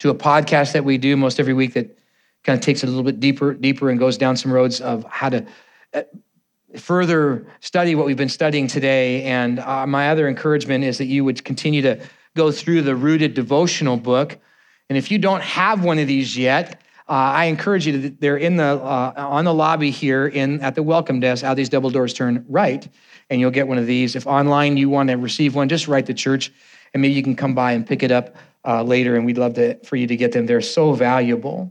to 0.00 0.10
a 0.10 0.14
podcast 0.14 0.72
that 0.72 0.84
we 0.84 0.98
do 0.98 1.16
most 1.16 1.40
every 1.40 1.54
week 1.54 1.74
that 1.74 1.96
kind 2.44 2.58
of 2.58 2.64
takes 2.64 2.82
it 2.82 2.86
a 2.86 2.90
little 2.90 3.04
bit 3.04 3.20
deeper, 3.20 3.54
deeper, 3.54 3.90
and 3.90 3.98
goes 3.98 4.18
down 4.18 4.36
some 4.36 4.52
roads 4.52 4.80
of 4.80 5.04
how 5.08 5.30
to 5.30 5.46
uh, 5.94 6.02
further 6.76 7.46
study 7.60 7.94
what 7.94 8.06
we've 8.06 8.16
been 8.16 8.28
studying 8.28 8.66
today. 8.66 9.22
And 9.24 9.58
uh, 9.58 9.86
my 9.86 10.10
other 10.10 10.28
encouragement 10.28 10.84
is 10.84 10.98
that 10.98 11.06
you 11.06 11.24
would 11.24 11.44
continue 11.44 11.82
to 11.82 12.00
go 12.34 12.50
through 12.50 12.82
the 12.82 12.96
Rooted 12.96 13.34
devotional 13.34 13.96
book. 13.96 14.38
And 14.88 14.98
if 14.98 15.10
you 15.10 15.18
don't 15.18 15.42
have 15.42 15.84
one 15.84 15.98
of 15.98 16.06
these 16.06 16.36
yet, 16.36 16.80
uh, 17.08 17.12
I 17.12 17.44
encourage 17.46 17.86
you 17.86 18.00
to, 18.00 18.10
they're 18.10 18.36
in 18.36 18.56
the, 18.56 18.64
uh, 18.64 19.12
on 19.16 19.44
the 19.44 19.54
lobby 19.54 19.90
here 19.90 20.26
in, 20.26 20.60
at 20.62 20.74
the 20.74 20.82
welcome 20.82 21.20
desk, 21.20 21.44
out 21.44 21.56
these 21.56 21.68
double 21.68 21.90
doors, 21.90 22.14
turn 22.14 22.44
right, 22.48 22.88
and 23.28 23.40
you'll 23.40 23.50
get 23.50 23.68
one 23.68 23.78
of 23.78 23.86
these. 23.86 24.16
If 24.16 24.26
online 24.26 24.76
you 24.76 24.88
want 24.88 25.10
to 25.10 25.16
receive 25.16 25.54
one, 25.54 25.68
just 25.68 25.86
write 25.86 26.06
the 26.06 26.14
church, 26.14 26.50
and 26.92 27.02
maybe 27.02 27.14
you 27.14 27.22
can 27.22 27.36
come 27.36 27.54
by 27.54 27.72
and 27.72 27.86
pick 27.86 28.02
it 28.02 28.10
up 28.10 28.36
uh, 28.64 28.82
later, 28.82 29.16
and 29.16 29.26
we'd 29.26 29.36
love 29.36 29.54
to, 29.54 29.76
for 29.84 29.96
you 29.96 30.06
to 30.06 30.16
get 30.16 30.32
them. 30.32 30.46
They're 30.46 30.62
so 30.62 30.92
valuable. 30.92 31.70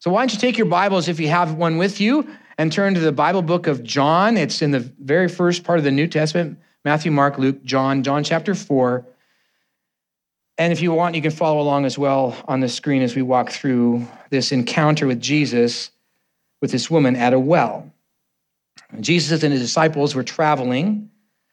So 0.00 0.10
why 0.10 0.22
don't 0.22 0.32
you 0.32 0.40
take 0.40 0.58
your 0.58 0.66
Bibles 0.66 1.08
if 1.08 1.20
you 1.20 1.28
have 1.28 1.54
one 1.54 1.76
with 1.78 2.00
you 2.00 2.28
and 2.58 2.72
turn 2.72 2.94
to 2.94 3.00
the 3.00 3.12
Bible 3.12 3.40
book 3.40 3.68
of 3.68 3.84
John. 3.84 4.36
It's 4.36 4.60
in 4.60 4.72
the 4.72 4.80
very 4.80 5.28
first 5.28 5.62
part 5.62 5.78
of 5.78 5.84
the 5.84 5.92
New 5.92 6.08
Testament 6.08 6.58
Matthew, 6.84 7.10
Mark, 7.10 7.38
Luke, 7.38 7.62
John, 7.64 8.02
John 8.02 8.24
chapter 8.24 8.54
4. 8.54 9.06
And 10.58 10.72
if 10.72 10.82
you 10.82 10.92
want, 10.92 11.14
you 11.14 11.22
can 11.22 11.30
follow 11.30 11.60
along 11.60 11.84
as 11.84 11.96
well 11.96 12.36
on 12.48 12.60
the 12.60 12.68
screen 12.68 13.02
as 13.02 13.14
we 13.14 13.22
walk 13.22 13.50
through 13.50 14.06
this 14.30 14.52
encounter 14.52 15.06
with 15.06 15.20
Jesus 15.20 15.90
with 16.60 16.72
this 16.72 16.90
woman 16.90 17.14
at 17.14 17.32
a 17.32 17.38
well. 17.38 17.92
Jesus 19.00 19.42
and 19.42 19.52
his 19.52 19.62
disciples 19.62 20.14
were 20.14 20.24
traveling 20.24 21.10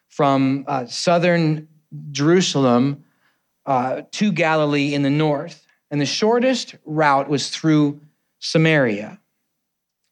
from 0.09 0.65
uh, 0.67 0.85
southern 0.87 1.67
Jerusalem 2.11 3.03
uh, 3.65 4.03
to 4.11 4.31
Galilee 4.31 4.93
in 4.93 5.03
the 5.03 5.09
north. 5.09 5.67
and 5.91 6.01
the 6.01 6.05
shortest 6.05 6.75
route 6.85 7.29
was 7.29 7.49
through 7.49 8.01
Samaria. 8.39 9.19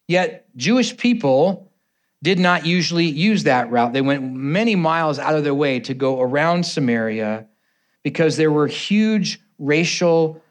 Yet, 0.06 0.46
Jewish 0.56 0.96
people 0.96 1.70
did 2.22 2.38
not 2.38 2.66
usually 2.66 3.06
use 3.06 3.44
that 3.44 3.70
route. 3.70 3.92
They 3.92 4.00
went 4.00 4.22
many 4.22 4.76
miles 4.76 5.18
out 5.18 5.34
of 5.34 5.44
their 5.44 5.54
way 5.54 5.80
to 5.80 5.94
go 5.94 6.20
around 6.20 6.64
Samaria 6.64 7.46
because 8.02 8.36
there 8.36 8.50
were 8.52 8.66
huge 8.66 9.40
racial 9.58 10.42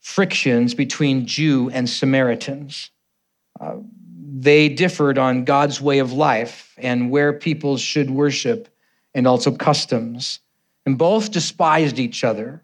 frictions 0.00 0.74
between 0.74 1.26
Jew 1.26 1.70
and 1.70 1.88
Samaritans. 1.88 2.90
Uh, 3.58 3.76
they 4.38 4.68
differed 4.68 5.18
on 5.18 5.44
God's 5.44 5.80
way 5.80 5.98
of 5.98 6.12
life 6.12 6.74
and 6.78 7.10
where 7.10 7.32
people 7.32 7.76
should 7.76 8.10
worship 8.10 8.68
and 9.14 9.26
also 9.26 9.50
customs. 9.50 10.40
And 10.84 10.98
both 10.98 11.32
despised 11.32 11.98
each 11.98 12.22
other. 12.22 12.62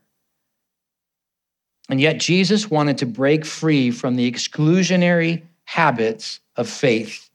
And 1.88 2.00
yet, 2.00 2.20
Jesus 2.20 2.70
wanted 2.70 2.98
to 2.98 3.06
break 3.06 3.44
free 3.44 3.90
from 3.90 4.14
the 4.14 4.30
exclusionary 4.30 5.42
habits 5.64 6.40
of 6.57 6.69
faith 6.69 7.31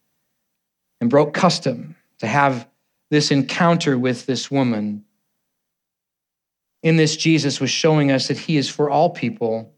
and 1.01 1.09
broke 1.09 1.33
custom 1.33 1.95
to 2.19 2.27
have 2.27 2.67
this 3.09 3.31
encounter 3.31 3.97
with 3.97 4.25
this 4.25 4.51
woman. 4.51 5.05
In 6.83 6.97
this, 6.97 7.15
Jesus 7.15 7.59
was 7.59 7.69
showing 7.69 8.11
us 8.11 8.27
that 8.27 8.37
he 8.37 8.57
is 8.57 8.69
for 8.69 8.89
all 8.89 9.09
people 9.09 9.73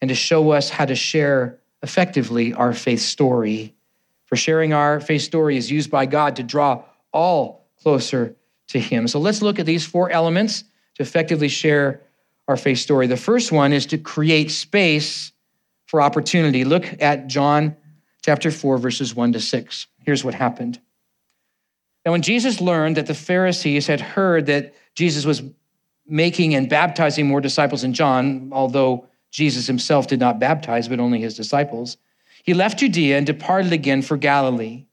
and 0.00 0.08
to 0.08 0.14
show 0.14 0.50
us 0.50 0.70
how 0.70 0.84
to 0.84 0.94
share 0.94 1.58
effectively 1.82 2.52
our 2.52 2.72
faith 2.72 3.00
story. 3.00 3.74
For 4.26 4.36
sharing 4.36 4.72
our 4.72 5.00
faith 5.00 5.22
story 5.22 5.56
is 5.56 5.70
used 5.70 5.90
by 5.90 6.06
God 6.06 6.36
to 6.36 6.42
draw 6.42 6.84
all 7.12 7.68
closer 7.80 8.36
to 8.68 8.80
him. 8.80 9.06
So 9.06 9.20
let's 9.20 9.42
look 9.42 9.58
at 9.58 9.66
these 9.66 9.86
four 9.86 10.10
elements 10.10 10.64
to 10.96 11.02
effectively 11.02 11.48
share 11.48 12.02
our 12.48 12.56
faith 12.56 12.78
story. 12.78 13.06
The 13.06 13.16
first 13.16 13.52
one 13.52 13.72
is 13.72 13.86
to 13.86 13.98
create 13.98 14.50
space 14.50 15.32
for 15.86 16.00
opportunity. 16.00 16.64
Look 16.64 17.00
at 17.00 17.26
John 17.28 17.76
chapter 18.22 18.50
4, 18.50 18.78
verses 18.78 19.14
1 19.14 19.32
to 19.32 19.40
6. 19.40 19.86
Here's 20.04 20.24
what 20.24 20.34
happened. 20.34 20.80
Now, 22.04 22.12
when 22.12 22.22
Jesus 22.22 22.60
learned 22.60 22.96
that 22.96 23.06
the 23.06 23.14
Pharisees 23.14 23.86
had 23.86 24.00
heard 24.00 24.46
that 24.46 24.74
Jesus 24.94 25.24
was 25.24 25.42
making 26.06 26.54
and 26.54 26.68
baptizing 26.68 27.26
more 27.26 27.40
disciples 27.40 27.82
than 27.82 27.94
John, 27.94 28.50
although 28.52 29.08
Jesus 29.32 29.66
himself 29.66 30.06
did 30.06 30.20
not 30.20 30.38
baptize, 30.38 30.88
but 30.88 31.00
only 31.00 31.20
his 31.20 31.36
disciples, 31.36 31.96
he 32.44 32.54
left 32.54 32.78
Judea 32.78 33.18
and 33.18 33.26
departed 33.26 33.72
again 33.72 34.02
for 34.02 34.16
Galilee. 34.16 34.74
And 34.74 34.86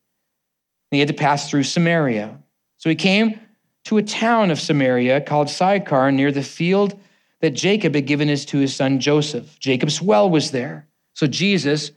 he 0.92 1.00
had 1.00 1.08
to 1.08 1.14
pass 1.14 1.50
through 1.50 1.64
Samaria. 1.64 2.40
So 2.78 2.90
he 2.90 2.96
came 2.96 3.40
to 3.86 3.98
a 3.98 4.04
town 4.04 4.50
of 4.50 4.60
Samaria 4.60 5.22
called 5.22 5.50
Sychar 5.50 6.12
near 6.12 6.32
the 6.32 6.44
field 6.44 7.00
that 7.44 7.52
Jacob 7.52 7.94
had 7.94 8.06
given 8.06 8.30
his 8.30 8.46
to 8.46 8.58
his 8.58 8.74
son 8.74 9.02
Joseph. 9.02 9.60
Jacob's 9.60 10.02
well 10.02 10.30
was 10.30 10.52
there. 10.52 10.88
So 11.14 11.28
Jesus, 11.28 11.92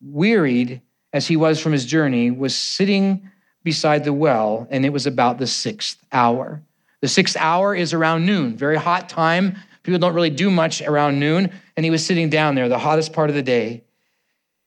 wearied 0.00 0.80
as 1.12 1.26
he 1.26 1.36
was 1.36 1.60
from 1.60 1.72
his 1.72 1.84
journey, 1.84 2.30
was 2.30 2.56
sitting 2.56 3.30
beside 3.62 4.04
the 4.04 4.14
well, 4.14 4.66
and 4.70 4.86
it 4.86 4.94
was 4.94 5.06
about 5.06 5.36
the 5.36 5.46
sixth 5.46 6.02
hour. 6.12 6.62
The 7.02 7.08
sixth 7.08 7.36
hour 7.36 7.74
is 7.74 7.92
around 7.92 8.24
noon, 8.24 8.56
very 8.56 8.78
hot 8.78 9.10
time. 9.10 9.58
People 9.82 9.98
don't 9.98 10.14
really 10.14 10.30
do 10.30 10.50
much 10.50 10.80
around 10.80 11.20
noon, 11.20 11.52
and 11.76 11.84
he 11.84 11.90
was 11.90 12.04
sitting 12.04 12.30
down 12.30 12.54
there, 12.54 12.70
the 12.70 12.78
hottest 12.78 13.12
part 13.12 13.28
of 13.28 13.36
the 13.36 13.42
day. 13.42 13.84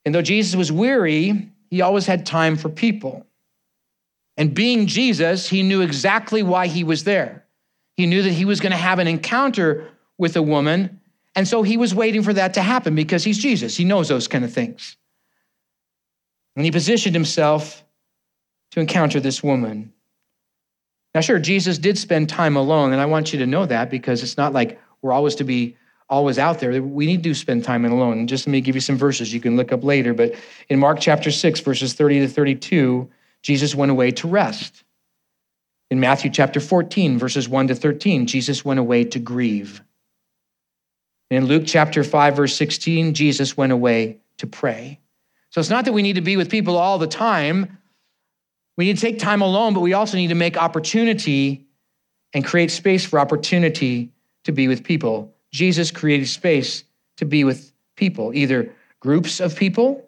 And 0.06 0.14
though 0.14 0.22
Jesus 0.22 0.56
was 0.56 0.72
weary, 0.72 1.50
he 1.72 1.82
always 1.82 2.06
had 2.06 2.28
time 2.28 2.56
for 2.56 2.70
people. 2.70 3.26
And 4.38 4.54
being 4.54 4.86
Jesus, 4.86 5.50
he 5.50 5.64
knew 5.64 5.82
exactly 5.82 6.44
why 6.44 6.68
he 6.68 6.84
was 6.84 7.04
there. 7.04 7.46
He 7.98 8.06
knew 8.06 8.22
that 8.22 8.32
he 8.32 8.46
was 8.46 8.60
going 8.60 8.74
to 8.74 8.78
have 8.78 9.00
an 9.00 9.08
encounter 9.08 9.88
with 10.20 10.36
a 10.36 10.44
woman. 10.44 11.00
And 11.36 11.48
so 11.48 11.64
he 11.64 11.78
was 11.78 11.96
waiting 11.96 12.22
for 12.22 12.34
that 12.34 12.54
to 12.56 12.62
happen 12.62 12.94
because 12.94 13.24
he's 13.24 13.40
Jesus. 13.40 13.76
He 13.76 13.86
knows 13.86 14.10
those 14.10 14.28
kind 14.28 14.46
of 14.46 14.54
things. 14.54 14.98
And 16.56 16.66
he 16.66 16.72
positioned 16.72 17.16
himself 17.16 17.84
to 18.72 18.80
encounter 18.80 19.20
this 19.20 19.42
woman. 19.42 19.94
Now, 21.16 21.22
sure, 21.22 21.40
Jesus 21.40 21.80
did 21.80 21.98
spend 21.98 22.30
time 22.30 22.56
alone, 22.56 22.92
and 22.92 23.02
I 23.02 23.08
want 23.08 23.34
you 23.34 23.40
to 23.40 23.48
know 23.48 23.66
that 23.66 23.90
because 23.90 24.22
it's 24.22 24.38
not 24.38 24.54
like 24.54 24.80
we're 25.02 25.14
always 25.14 25.36
to 25.36 25.44
be 25.44 25.76
always 26.10 26.38
out 26.38 26.60
there. 26.60 26.82
We 26.82 27.06
need 27.06 27.24
to 27.24 27.34
spend 27.34 27.64
time 27.64 27.86
alone. 27.86 28.28
Just 28.28 28.46
let 28.46 28.52
me 28.52 28.62
give 28.62 28.76
you 28.76 28.82
some 28.82 28.98
verses 28.98 29.34
you 29.34 29.40
can 29.40 29.56
look 29.56 29.72
up 29.72 29.84
later. 29.84 30.14
But 30.14 30.34
in 30.68 30.80
Mark 30.80 31.00
chapter 31.00 31.32
6, 31.32 31.60
verses 31.62 31.94
30 31.94 32.22
to 32.22 32.28
32, 32.28 33.10
Jesus 33.42 33.74
went 33.74 33.92
away 33.92 34.12
to 34.12 34.28
rest. 34.28 34.84
In 35.90 36.00
Matthew 36.00 36.30
chapter 36.30 36.60
14, 36.60 37.18
verses 37.18 37.48
1 37.48 37.70
to 37.70 37.76
13, 37.76 38.28
Jesus 38.28 38.66
went 38.66 38.80
away 38.80 39.04
to 39.06 39.20
grieve. 39.20 39.82
In 41.30 41.46
Luke 41.46 41.64
chapter 41.66 42.04
5, 42.04 42.36
verse 42.36 42.56
16, 42.56 43.14
Jesus 43.14 43.56
went 43.56 43.72
away 43.72 44.18
to 44.38 44.48
pray. 44.48 45.00
So 45.52 45.60
it's 45.60 45.70
not 45.70 45.86
that 45.86 45.94
we 45.94 46.02
need 46.02 46.16
to 46.16 46.22
be 46.22 46.38
with 46.38 46.50
people 46.50 46.78
all 46.78 46.98
the 46.98 47.08
time. 47.08 47.78
We 48.78 48.86
need 48.86 48.98
to 48.98 49.02
take 49.02 49.20
time 49.20 49.42
alone, 49.42 49.74
but 49.74 49.82
we 49.82 49.94
also 49.94 50.18
need 50.18 50.28
to 50.28 50.36
make 50.36 50.58
opportunity 50.58 51.68
and 52.34 52.46
create 52.46 52.72
space 52.72 53.06
for 53.06 53.20
opportunity 53.20 54.12
to 54.44 54.52
be 54.52 54.68
with 54.68 54.84
people. 54.84 55.34
Jesus 55.52 55.92
created 55.92 56.28
space 56.28 56.84
to 57.18 57.26
be 57.26 57.44
with 57.44 57.72
people, 57.96 58.34
either 58.34 58.74
groups 59.00 59.40
of 59.40 59.56
people 59.56 60.08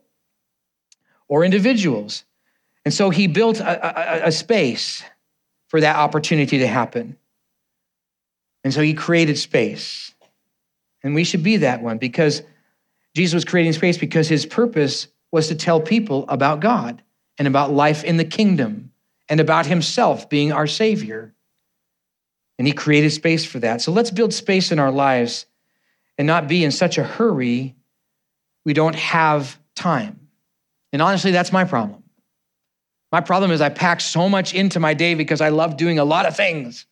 or 1.27 1.43
individuals. 1.43 2.23
And 2.85 2.93
so 2.93 3.09
he 3.09 3.27
built 3.27 3.59
a, 3.59 4.23
a, 4.23 4.27
a, 4.27 4.31
space 4.31 5.03
for 5.67 5.81
that 5.81 5.95
opportunity 5.95 6.59
to 6.59 6.67
happen. 6.67 7.17
And 8.63 8.73
so 8.73 8.81
he 8.81 8.93
created 8.93 9.37
space. 9.37 10.10
And 11.03 11.15
we 11.15 11.23
should 11.23 11.43
be 11.43 11.57
that 11.57 11.81
one 11.81 11.97
because 11.97 12.43
Jesus 13.15 13.33
was 13.33 13.45
creating 13.45 13.73
space 13.73 13.97
because 13.97 14.27
his 14.27 14.45
purpose 14.45 15.07
was 15.31 15.47
to 15.47 15.55
tell 15.55 15.81
people 15.81 16.25
about 16.27 16.59
God 16.59 17.01
and 17.37 17.47
about 17.47 17.73
life 17.73 18.03
in 18.03 18.17
the 18.17 18.25
kingdom 18.25 18.91
and 19.29 19.39
about 19.39 19.65
himself 19.65 20.29
being 20.29 20.51
our 20.51 20.67
Savior. 20.67 21.33
And 22.57 22.67
he 22.67 22.73
created 22.73 23.11
space 23.11 23.43
for 23.45 23.59
that. 23.59 23.81
So 23.81 23.91
let's 23.91 24.11
build 24.11 24.33
space 24.33 24.71
in 24.71 24.79
our 24.79 24.91
lives 24.91 25.45
and 26.17 26.27
not 26.27 26.47
be 26.47 26.63
in 26.63 26.71
such 26.71 26.97
a 26.97 27.03
hurry 27.03 27.75
we 28.63 28.73
don't 28.73 28.95
have 28.95 29.57
time. 29.75 30.27
And 30.93 31.01
honestly, 31.01 31.31
that's 31.31 31.51
my 31.51 31.63
problem. 31.63 32.03
My 33.11 33.21
problem 33.21 33.51
is 33.51 33.59
I 33.59 33.69
pack 33.69 34.01
so 34.01 34.29
much 34.29 34.53
into 34.53 34.79
my 34.79 34.93
day 34.93 35.15
because 35.15 35.41
I 35.41 35.49
love 35.49 35.77
doing 35.77 35.99
a 35.99 36.05
lot 36.05 36.25
of 36.25 36.35
things 36.35 36.85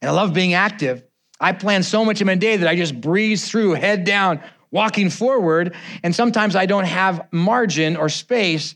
and 0.00 0.08
I 0.08 0.12
love 0.12 0.32
being 0.32 0.54
active. 0.54 1.02
I 1.40 1.52
plan 1.52 1.82
so 1.82 2.04
much 2.04 2.20
in 2.20 2.26
my 2.26 2.34
day 2.34 2.56
that 2.56 2.68
I 2.68 2.76
just 2.76 3.00
breeze 3.00 3.48
through, 3.48 3.74
head 3.74 4.04
down, 4.04 4.40
walking 4.70 5.10
forward. 5.10 5.74
And 6.02 6.14
sometimes 6.14 6.56
I 6.56 6.66
don't 6.66 6.84
have 6.84 7.26
margin 7.30 7.96
or 7.96 8.08
space 8.08 8.74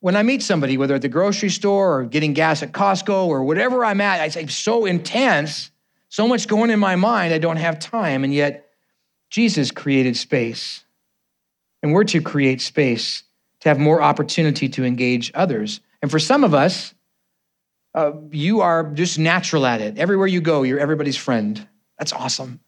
when 0.00 0.16
I 0.16 0.22
meet 0.22 0.42
somebody, 0.42 0.76
whether 0.76 0.94
at 0.94 1.02
the 1.02 1.08
grocery 1.08 1.48
store 1.48 2.00
or 2.00 2.04
getting 2.04 2.32
gas 2.32 2.62
at 2.62 2.72
Costco 2.72 3.26
or 3.26 3.44
whatever 3.44 3.84
I'm 3.84 4.00
at. 4.00 4.20
I 4.20 4.28
say 4.28 4.46
so 4.46 4.84
intense, 4.84 5.70
so 6.08 6.28
much 6.28 6.48
going 6.48 6.70
in 6.70 6.78
my 6.78 6.96
mind, 6.96 7.32
I 7.32 7.38
don't 7.38 7.56
have 7.56 7.78
time. 7.78 8.24
And 8.24 8.34
yet, 8.34 8.64
Jesus 9.30 9.70
created 9.70 10.16
space. 10.16 10.84
And 11.82 11.92
we're 11.92 12.04
to 12.04 12.20
create 12.20 12.60
space 12.60 13.22
to 13.60 13.68
have 13.68 13.78
more 13.78 14.00
opportunity 14.02 14.68
to 14.70 14.84
engage 14.84 15.30
others. 15.34 15.80
And 16.02 16.10
for 16.10 16.18
some 16.18 16.44
of 16.44 16.54
us, 16.54 16.94
uh, 17.94 18.12
you 18.30 18.60
are 18.60 18.84
just 18.84 19.18
natural 19.18 19.66
at 19.66 19.80
it. 19.80 19.98
Everywhere 19.98 20.26
you 20.26 20.40
go, 20.40 20.62
you're 20.62 20.78
everybody's 20.78 21.16
friend. 21.16 21.66
That's 21.98 22.12
awesome. 22.12 22.60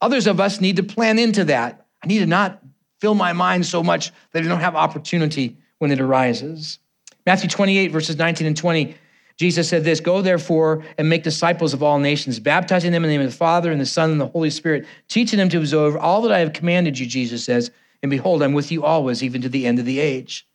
Others 0.00 0.26
of 0.26 0.40
us 0.40 0.60
need 0.60 0.76
to 0.76 0.82
plan 0.82 1.18
into 1.18 1.44
that. 1.44 1.86
I 2.02 2.06
need 2.06 2.20
to 2.20 2.26
not 2.26 2.62
fill 3.00 3.14
my 3.14 3.32
mind 3.32 3.66
so 3.66 3.82
much 3.82 4.12
that 4.32 4.44
I 4.44 4.46
don't 4.46 4.60
have 4.60 4.76
opportunity 4.76 5.56
when 5.78 5.90
it 5.90 6.00
arises. 6.00 6.78
Matthew 7.26 7.48
28, 7.48 7.88
verses 7.88 8.16
19 8.16 8.46
and 8.46 8.56
20, 8.56 8.96
Jesus 9.36 9.68
said 9.68 9.84
this 9.84 10.00
Go 10.00 10.22
therefore 10.22 10.84
and 10.98 11.08
make 11.08 11.22
disciples 11.22 11.74
of 11.74 11.82
all 11.82 11.98
nations, 11.98 12.38
baptizing 12.38 12.92
them 12.92 13.04
in 13.04 13.08
the 13.08 13.16
name 13.16 13.24
of 13.24 13.30
the 13.30 13.36
Father 13.36 13.72
and 13.72 13.80
the 13.80 13.86
Son 13.86 14.10
and 14.10 14.20
the 14.20 14.28
Holy 14.28 14.50
Spirit, 14.50 14.86
teaching 15.08 15.38
them 15.38 15.48
to 15.48 15.58
observe 15.58 15.96
all 15.96 16.22
that 16.22 16.32
I 16.32 16.38
have 16.38 16.52
commanded 16.52 16.98
you, 16.98 17.06
Jesus 17.06 17.44
says. 17.44 17.70
And 18.02 18.10
behold, 18.10 18.42
I'm 18.42 18.52
with 18.52 18.70
you 18.70 18.84
always, 18.84 19.22
even 19.22 19.42
to 19.42 19.48
the 19.48 19.66
end 19.66 19.78
of 19.78 19.86
the 19.86 19.98
age. 19.98 20.46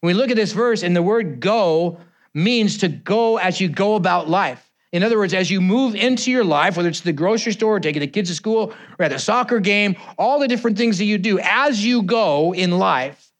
When 0.00 0.14
we 0.14 0.20
look 0.20 0.30
at 0.30 0.36
this 0.36 0.52
verse, 0.52 0.82
and 0.82 0.94
the 0.94 1.02
word 1.02 1.40
go 1.40 1.98
means 2.32 2.78
to 2.78 2.88
go 2.88 3.38
as 3.38 3.60
you 3.60 3.68
go 3.68 3.96
about 3.96 4.28
life. 4.28 4.65
In 4.96 5.02
other 5.02 5.18
words, 5.18 5.34
as 5.34 5.50
you 5.50 5.60
move 5.60 5.94
into 5.94 6.30
your 6.30 6.42
life, 6.42 6.78
whether 6.78 6.88
it's 6.88 7.02
the 7.02 7.12
grocery 7.12 7.52
store, 7.52 7.78
taking 7.78 8.00
the 8.00 8.06
kids 8.06 8.30
to 8.30 8.34
school, 8.34 8.72
or 8.98 9.04
at 9.04 9.12
a 9.12 9.18
soccer 9.18 9.60
game, 9.60 9.94
all 10.16 10.38
the 10.38 10.48
different 10.48 10.78
things 10.78 10.96
that 10.96 11.04
you 11.04 11.18
do 11.18 11.38
as 11.38 11.84
you 11.84 12.02
go 12.02 12.54
in 12.54 12.78
life, 12.78 13.30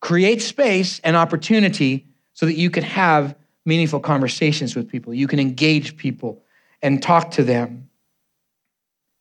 create 0.00 0.40
space 0.40 1.00
and 1.00 1.16
opportunity 1.16 2.06
so 2.34 2.46
that 2.46 2.54
you 2.54 2.70
can 2.70 2.84
have 2.84 3.34
meaningful 3.66 3.98
conversations 3.98 4.76
with 4.76 4.88
people. 4.88 5.12
You 5.12 5.26
can 5.26 5.40
engage 5.40 5.96
people 5.96 6.40
and 6.82 7.02
talk 7.02 7.32
to 7.32 7.42
them. 7.42 7.88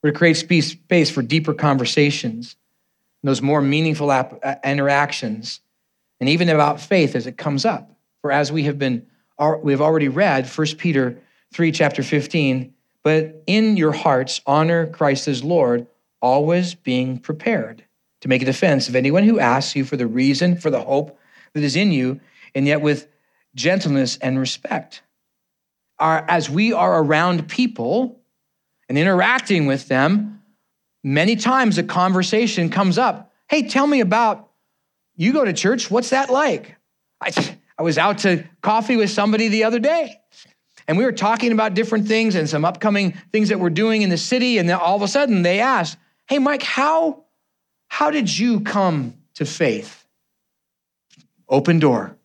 We're 0.04 0.12
to 0.12 0.18
create 0.18 0.36
space 0.36 1.10
for 1.10 1.24
deeper 1.24 1.56
conversations, 1.56 2.58
those 3.24 3.42
more 3.42 3.60
meaningful 3.60 4.12
uh, 4.12 4.26
interactions 4.64 5.62
and 6.20 6.30
even 6.30 6.48
about 6.48 6.80
faith 6.80 7.16
as 7.16 7.26
it 7.26 7.38
comes 7.38 7.66
up. 7.66 7.98
For 8.22 8.32
as 8.32 8.52
we 8.52 8.66
have 8.66 8.78
been, 8.78 9.08
we 9.64 9.72
have 9.72 9.82
already 9.82 10.10
read 10.10 10.48
1 10.48 10.68
Peter 10.78 11.20
3, 11.54 11.72
chapter 11.72 12.04
15, 12.04 12.74
but 13.04 13.44
in 13.48 13.78
your 13.78 13.92
hearts 13.92 14.42
honor 14.46 14.88
Christ 14.88 15.28
as 15.28 15.44
Lord, 15.44 15.88
always 16.22 16.76
being 16.76 17.18
prepared 17.18 17.84
to 18.22 18.28
make 18.28 18.42
a 18.42 18.46
defense 18.46 18.90
of 18.90 18.96
anyone 18.96 19.24
who 19.24 19.40
asks 19.40 19.76
you 19.76 19.86
for 19.86 19.98
the 19.98 20.08
reason 20.08 20.58
for 20.58 20.70
the 20.70 20.82
hope 20.82 21.18
that 21.54 21.64
is 21.64 21.76
in 21.76 21.92
you, 21.92 22.20
and 22.54 22.68
yet 22.68 22.82
with 22.82 23.08
gentleness 23.56 24.18
and 24.18 24.40
respect. 24.40 25.02
Our, 25.98 26.24
as 26.28 26.50
we 26.50 26.74
are 26.74 27.02
around 27.02 27.48
people 27.48 28.20
and 28.88 28.98
interacting 28.98 29.66
with 29.66 29.88
them, 29.88 30.42
many 31.04 31.36
times 31.36 31.78
a 31.78 31.84
conversation 31.84 32.70
comes 32.70 32.98
up. 32.98 33.34
Hey, 33.48 33.68
tell 33.68 33.88
me 33.88 34.00
about 34.02 34.50
you 35.16 35.34
go 35.34 35.44
to 35.44 35.54
church. 35.54 35.90
What's 35.90 36.12
that 36.12 36.30
like? 36.30 36.76
I, 37.20 37.32
I 37.78 37.84
was 37.84 37.98
out 37.98 38.20
to 38.20 38.46
coffee 38.62 38.96
with 38.96 39.10
somebody 39.10 39.48
the 39.48 39.66
other 39.66 39.80
day. 39.80 40.22
And 40.90 40.98
we 40.98 41.06
were 41.06 41.12
talking 41.12 41.52
about 41.52 41.76
different 41.76 42.08
things 42.08 42.34
and 42.34 42.50
some 42.50 42.66
upcoming 42.66 43.12
things 43.32 43.50
that 43.50 43.60
we're 43.60 43.70
doing 43.70 44.02
in 44.02 44.10
the 44.10 44.18
city. 44.18 44.58
And 44.58 44.68
then 44.68 44.76
all 44.76 44.96
of 44.96 45.04
a 45.04 45.08
sudden 45.08 45.44
they 45.44 45.60
asked, 45.60 46.00
Hey, 46.28 46.40
Mike, 46.40 46.64
how, 46.64 47.26
how 47.90 48.10
did 48.10 48.36
you 48.36 48.62
come 48.62 49.14
to 49.36 49.46
faith? 49.46 50.04
Open 51.48 51.78
door, 51.78 52.18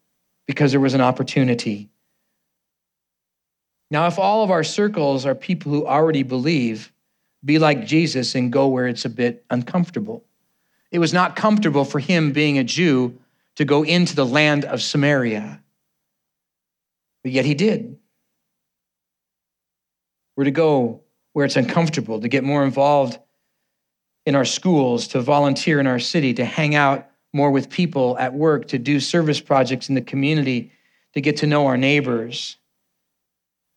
because 0.46 0.70
there 0.70 0.80
was 0.80 0.94
an 0.94 1.02
opportunity. 1.02 1.90
Now, 3.90 4.06
if 4.06 4.18
all 4.18 4.42
of 4.42 4.50
our 4.50 4.64
circles 4.64 5.26
are 5.26 5.34
people 5.34 5.70
who 5.70 5.86
already 5.86 6.22
believe, 6.22 6.90
be 7.44 7.58
like 7.58 7.84
Jesus 7.84 8.34
and 8.34 8.50
go 8.50 8.68
where 8.68 8.88
it's 8.88 9.04
a 9.04 9.10
bit 9.10 9.44
uncomfortable. 9.50 10.24
It 10.90 11.00
was 11.00 11.12
not 11.12 11.36
comfortable 11.36 11.84
for 11.84 11.98
him, 11.98 12.32
being 12.32 12.56
a 12.56 12.64
Jew, 12.64 13.18
to 13.56 13.66
go 13.66 13.82
into 13.82 14.16
the 14.16 14.24
land 14.24 14.64
of 14.64 14.80
Samaria. 14.80 15.60
But 17.22 17.32
yet 17.32 17.44
he 17.44 17.52
did. 17.52 17.98
We're 20.36 20.44
to 20.44 20.50
go 20.50 21.02
where 21.32 21.44
it's 21.44 21.56
uncomfortable, 21.56 22.20
to 22.20 22.28
get 22.28 22.44
more 22.44 22.64
involved 22.64 23.18
in 24.26 24.34
our 24.34 24.44
schools, 24.44 25.08
to 25.08 25.20
volunteer 25.20 25.80
in 25.80 25.86
our 25.86 25.98
city, 25.98 26.34
to 26.34 26.44
hang 26.44 26.74
out 26.74 27.08
more 27.32 27.50
with 27.50 27.68
people 27.68 28.16
at 28.18 28.32
work, 28.32 28.68
to 28.68 28.78
do 28.78 29.00
service 29.00 29.40
projects 29.40 29.88
in 29.88 29.94
the 29.94 30.00
community, 30.00 30.70
to 31.12 31.20
get 31.20 31.38
to 31.38 31.46
know 31.46 31.66
our 31.66 31.76
neighbors. 31.76 32.56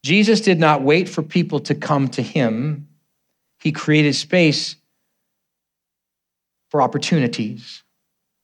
Jesus 0.04 0.42
did 0.42 0.60
not 0.60 0.84
wait 0.84 1.10
for 1.10 1.24
people 1.24 1.60
to 1.62 1.76
come 1.76 2.08
to 2.10 2.22
him, 2.22 2.88
he 3.60 3.72
created 3.72 4.14
space 4.14 4.76
for 6.70 6.82
opportunities. 6.82 7.84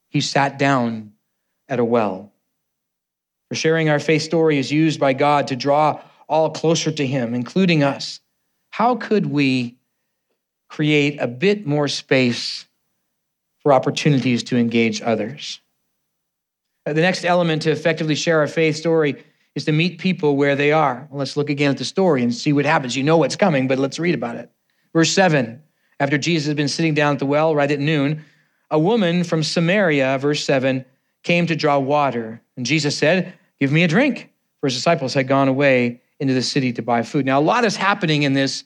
He 0.10 0.22
sat 0.22 0.58
down 0.58 1.14
at 1.70 1.80
a 1.80 1.86
well. 1.86 2.32
For 3.50 3.56
sharing 3.56 3.90
our 3.90 4.00
faith 4.00 4.24
story 4.24 4.58
is 4.58 4.72
used 4.72 5.00
by 5.00 5.14
God 5.14 5.48
to 5.48 5.56
draw 5.56 6.02
all 6.34 6.50
closer 6.50 6.92
to 6.92 7.06
Him, 7.06 7.36
including 7.36 7.84
us. 7.84 8.20
How 8.72 8.96
could 8.96 9.28
we 9.28 9.78
create 10.68 11.22
a 11.22 11.28
bit 11.28 11.68
more 11.68 11.88
space 11.88 12.66
for 13.60 13.72
opportunities 13.72 14.42
to 14.46 14.58
engage 14.58 15.00
others? 15.04 15.62
Uh, 16.88 16.94
the 16.94 17.02
next 17.02 17.24
element 17.24 17.62
to 17.62 17.72
effectively 17.72 18.16
share 18.16 18.40
our 18.40 18.48
faith 18.48 18.76
story 18.76 19.24
is 19.54 19.66
to 19.66 19.72
meet 19.72 20.00
people 20.00 20.36
where 20.36 20.56
they 20.56 20.72
are. 20.72 21.08
Let's 21.12 21.38
look 21.38 21.52
again 21.52 21.70
at 21.70 21.78
the 21.78 21.86
story 21.86 22.24
and 22.24 22.34
see 22.34 22.52
what 22.52 22.66
happens. 22.66 22.96
You 22.96 23.04
know 23.04 23.18
what's 23.18 23.36
coming, 23.36 23.68
but 23.68 23.78
let's 23.78 24.00
read 24.00 24.16
about 24.16 24.36
it. 24.36 24.50
Verse 24.92 25.12
7 25.12 25.62
After 26.00 26.18
Jesus 26.18 26.48
had 26.48 26.58
been 26.58 26.68
sitting 26.68 26.96
down 26.96 27.14
at 27.14 27.20
the 27.20 27.28
well 27.28 27.54
right 27.54 27.70
at 27.70 27.80
noon, 27.80 28.26
a 28.72 28.80
woman 28.80 29.24
from 29.24 29.44
Samaria, 29.44 30.18
verse 30.18 30.44
7, 30.44 30.84
came 31.22 31.46
to 31.46 31.56
draw 31.56 31.78
water. 31.78 32.42
And 32.58 32.66
Jesus 32.66 32.98
said, 32.98 33.34
Give 33.60 33.72
me 33.72 33.84
a 33.84 33.88
drink. 33.88 34.32
For 34.60 34.68
his 34.68 34.76
disciples 34.76 35.14
had 35.14 35.28
gone 35.28 35.48
away 35.48 36.00
into 36.20 36.34
the 36.34 36.42
city 36.42 36.74
to 36.74 36.82
buy 36.82 37.04
food. 37.04 37.26
Now, 37.26 37.40
a 37.40 37.42
lot 37.42 37.66
is 37.66 37.76
happening 37.76 38.24
in 38.24 38.34
this 38.34 38.64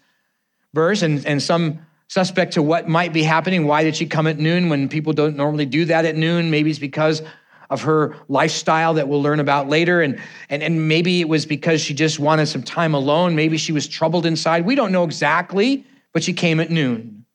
verse, 0.74 1.02
and, 1.02 1.26
and 1.26 1.42
some 1.42 1.80
suspect 2.08 2.54
to 2.54 2.62
what 2.62 2.88
might 2.88 3.14
be 3.14 3.24
happening. 3.24 3.68
Why 3.68 3.84
did 3.84 3.96
she 3.96 4.06
come 4.06 4.28
at 4.28 4.38
noon 4.38 4.70
when 4.70 4.90
people 4.90 5.14
don't 5.14 5.36
normally 5.36 5.66
do 5.66 5.86
that 5.86 6.06
at 6.06 6.16
noon? 6.16 6.52
Maybe 6.52 6.70
it's 6.70 6.80
because 6.80 7.22
of 7.70 7.82
her 7.82 8.16
lifestyle 8.30 8.94
that 8.94 9.08
we'll 9.08 9.22
learn 9.22 9.40
about 9.40 9.68
later. 9.68 10.02
And, 10.02 10.22
and, 10.50 10.64
and 10.64 10.88
maybe 10.88 11.20
it 11.20 11.28
was 11.28 11.46
because 11.46 11.82
she 11.82 11.94
just 11.94 12.18
wanted 12.18 12.46
some 12.46 12.64
time 12.64 12.94
alone. 12.94 13.36
Maybe 13.36 13.58
she 13.58 13.74
was 13.74 13.88
troubled 13.88 14.26
inside. 14.26 14.66
We 14.66 14.76
don't 14.76 14.92
know 14.92 15.04
exactly, 15.04 15.86
but 16.14 16.24
she 16.24 16.34
came 16.34 16.60
at 16.62 16.70
noon. 16.70 17.26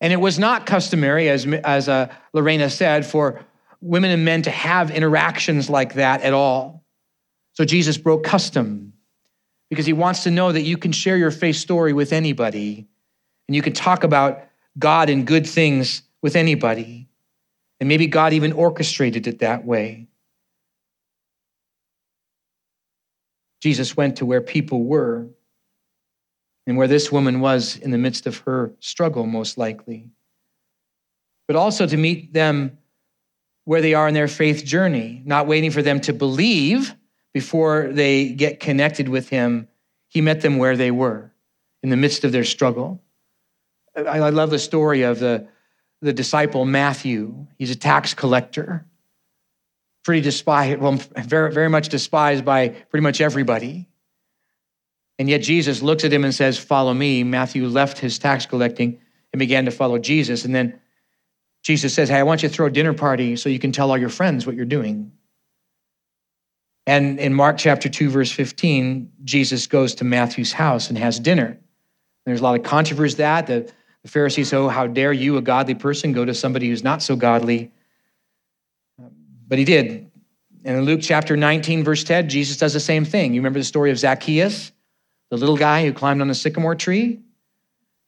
And 0.00 0.12
it 0.12 0.20
was 0.20 0.38
not 0.38 0.66
customary, 0.66 1.28
as, 1.28 1.46
as 1.46 1.88
uh, 1.88 2.12
Lorena 2.32 2.70
said, 2.70 3.04
for 3.04 3.40
women 3.80 4.10
and 4.10 4.24
men 4.24 4.42
to 4.42 4.50
have 4.50 4.90
interactions 4.90 5.68
like 5.68 5.94
that 5.94 6.22
at 6.22 6.32
all. 6.32 6.84
So 7.54 7.64
Jesus 7.64 7.96
broke 7.96 8.22
custom 8.22 8.92
because 9.70 9.86
he 9.86 9.92
wants 9.92 10.22
to 10.24 10.30
know 10.30 10.52
that 10.52 10.62
you 10.62 10.76
can 10.76 10.92
share 10.92 11.16
your 11.16 11.30
faith 11.30 11.56
story 11.56 11.92
with 11.92 12.12
anybody 12.12 12.86
and 13.48 13.54
you 13.54 13.62
can 13.62 13.72
talk 13.72 14.04
about 14.04 14.44
God 14.78 15.08
and 15.08 15.26
good 15.26 15.46
things 15.46 16.02
with 16.22 16.36
anybody. 16.36 17.08
And 17.80 17.88
maybe 17.88 18.06
God 18.06 18.32
even 18.32 18.52
orchestrated 18.52 19.26
it 19.26 19.40
that 19.40 19.64
way. 19.64 20.08
Jesus 23.60 23.96
went 23.96 24.16
to 24.16 24.26
where 24.26 24.40
people 24.40 24.84
were 24.84 25.26
and 26.66 26.76
where 26.76 26.88
this 26.88 27.10
woman 27.10 27.40
was 27.40 27.76
in 27.76 27.90
the 27.90 27.98
midst 27.98 28.26
of 28.26 28.38
her 28.38 28.72
struggle, 28.80 29.26
most 29.26 29.56
likely, 29.56 30.10
but 31.46 31.56
also 31.56 31.86
to 31.86 31.96
meet 31.96 32.32
them 32.32 32.78
where 33.64 33.80
they 33.80 33.94
are 33.94 34.08
in 34.08 34.14
their 34.14 34.28
faith 34.28 34.64
journey, 34.64 35.22
not 35.24 35.46
waiting 35.46 35.70
for 35.70 35.82
them 35.82 36.00
to 36.00 36.12
believe 36.12 36.94
before 37.36 37.90
they 37.92 38.30
get 38.30 38.60
connected 38.60 39.10
with 39.10 39.28
Him. 39.28 39.68
He 40.08 40.22
met 40.22 40.40
them 40.40 40.56
where 40.56 40.74
they 40.74 40.90
were 40.90 41.30
in 41.82 41.90
the 41.90 41.96
midst 41.96 42.24
of 42.24 42.32
their 42.32 42.44
struggle. 42.44 43.02
I, 43.94 44.30
love 44.30 44.48
the 44.48 44.58
story 44.58 45.02
of 45.02 45.18
the, 45.18 45.46
the 46.00 46.14
disciple 46.14 46.64
Matthew. 46.64 47.46
He's 47.58 47.70
a 47.70 47.76
tax 47.76 48.14
collector, 48.14 48.86
pretty 50.02 50.22
despised, 50.22 50.80
well, 50.80 50.98
very, 51.26 51.52
very 51.52 51.68
much 51.68 51.90
despised 51.90 52.42
by 52.42 52.68
pretty 52.68 53.02
much 53.02 53.20
everybody. 53.20 53.86
And 55.18 55.28
yet 55.28 55.42
Jesus 55.42 55.82
looks 55.82 56.04
at 56.04 56.12
him 56.14 56.24
and 56.24 56.34
says, 56.34 56.56
Follow 56.56 56.94
me. 56.94 57.22
Matthew 57.22 57.68
left 57.68 57.98
his 57.98 58.18
tax 58.18 58.46
collecting 58.46 58.98
and 59.34 59.38
began 59.38 59.66
to 59.66 59.70
follow 59.70 59.98
Jesus. 59.98 60.46
And 60.46 60.54
then 60.54 60.80
Jesus 61.62 61.92
says, 61.92 62.08
Hey, 62.08 62.16
I 62.16 62.22
want 62.22 62.42
you 62.42 62.48
to 62.48 62.54
throw 62.54 62.68
a 62.68 62.70
dinner 62.70 62.94
party 62.94 63.36
so 63.36 63.50
you 63.50 63.58
can 63.58 63.72
tell 63.72 63.90
all 63.90 63.98
your 63.98 64.08
friends 64.08 64.46
what 64.46 64.56
you're 64.56 64.64
doing. 64.64 65.12
And 66.86 67.18
in 67.18 67.34
Mark 67.34 67.58
chapter 67.58 67.88
2, 67.88 68.10
verse 68.10 68.30
15, 68.30 69.10
Jesus 69.24 69.66
goes 69.66 69.96
to 69.96 70.04
Matthew's 70.04 70.52
house 70.52 70.88
and 70.88 70.96
has 70.96 71.18
dinner. 71.18 71.58
There's 72.24 72.40
a 72.40 72.42
lot 72.42 72.58
of 72.58 72.64
controversy 72.64 73.16
that. 73.16 73.46
The, 73.46 73.70
the 74.02 74.08
Pharisees, 74.08 74.52
oh, 74.52 74.68
how 74.68 74.86
dare 74.86 75.12
you, 75.12 75.36
a 75.36 75.42
godly 75.42 75.74
person, 75.74 76.12
go 76.12 76.24
to 76.24 76.34
somebody 76.34 76.68
who's 76.68 76.84
not 76.84 77.02
so 77.02 77.16
godly? 77.16 77.72
Um, 79.00 79.10
but 79.48 79.58
he 79.58 79.64
did. 79.64 80.10
And 80.64 80.78
in 80.78 80.84
Luke 80.84 81.00
chapter 81.02 81.36
19, 81.36 81.84
verse 81.84 82.04
10, 82.04 82.28
Jesus 82.28 82.56
does 82.56 82.72
the 82.72 82.80
same 82.80 83.04
thing. 83.04 83.34
You 83.34 83.40
remember 83.40 83.58
the 83.58 83.64
story 83.64 83.90
of 83.90 83.98
Zacchaeus, 83.98 84.72
the 85.30 85.36
little 85.36 85.56
guy 85.56 85.84
who 85.84 85.92
climbed 85.92 86.20
on 86.20 86.30
a 86.30 86.34
sycamore 86.34 86.74
tree? 86.74 87.20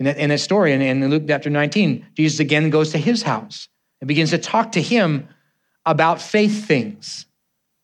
In 0.00 0.06
that, 0.06 0.18
in 0.18 0.30
that 0.30 0.38
story, 0.38 0.72
in, 0.72 0.82
in 0.82 1.08
Luke 1.10 1.24
chapter 1.26 1.50
19, 1.50 2.06
Jesus 2.14 2.38
again 2.38 2.70
goes 2.70 2.90
to 2.92 2.98
his 2.98 3.22
house 3.22 3.68
and 4.00 4.06
begins 4.06 4.30
to 4.30 4.38
talk 4.38 4.72
to 4.72 4.82
him 4.82 5.28
about 5.84 6.20
faith 6.20 6.66
things. 6.66 7.26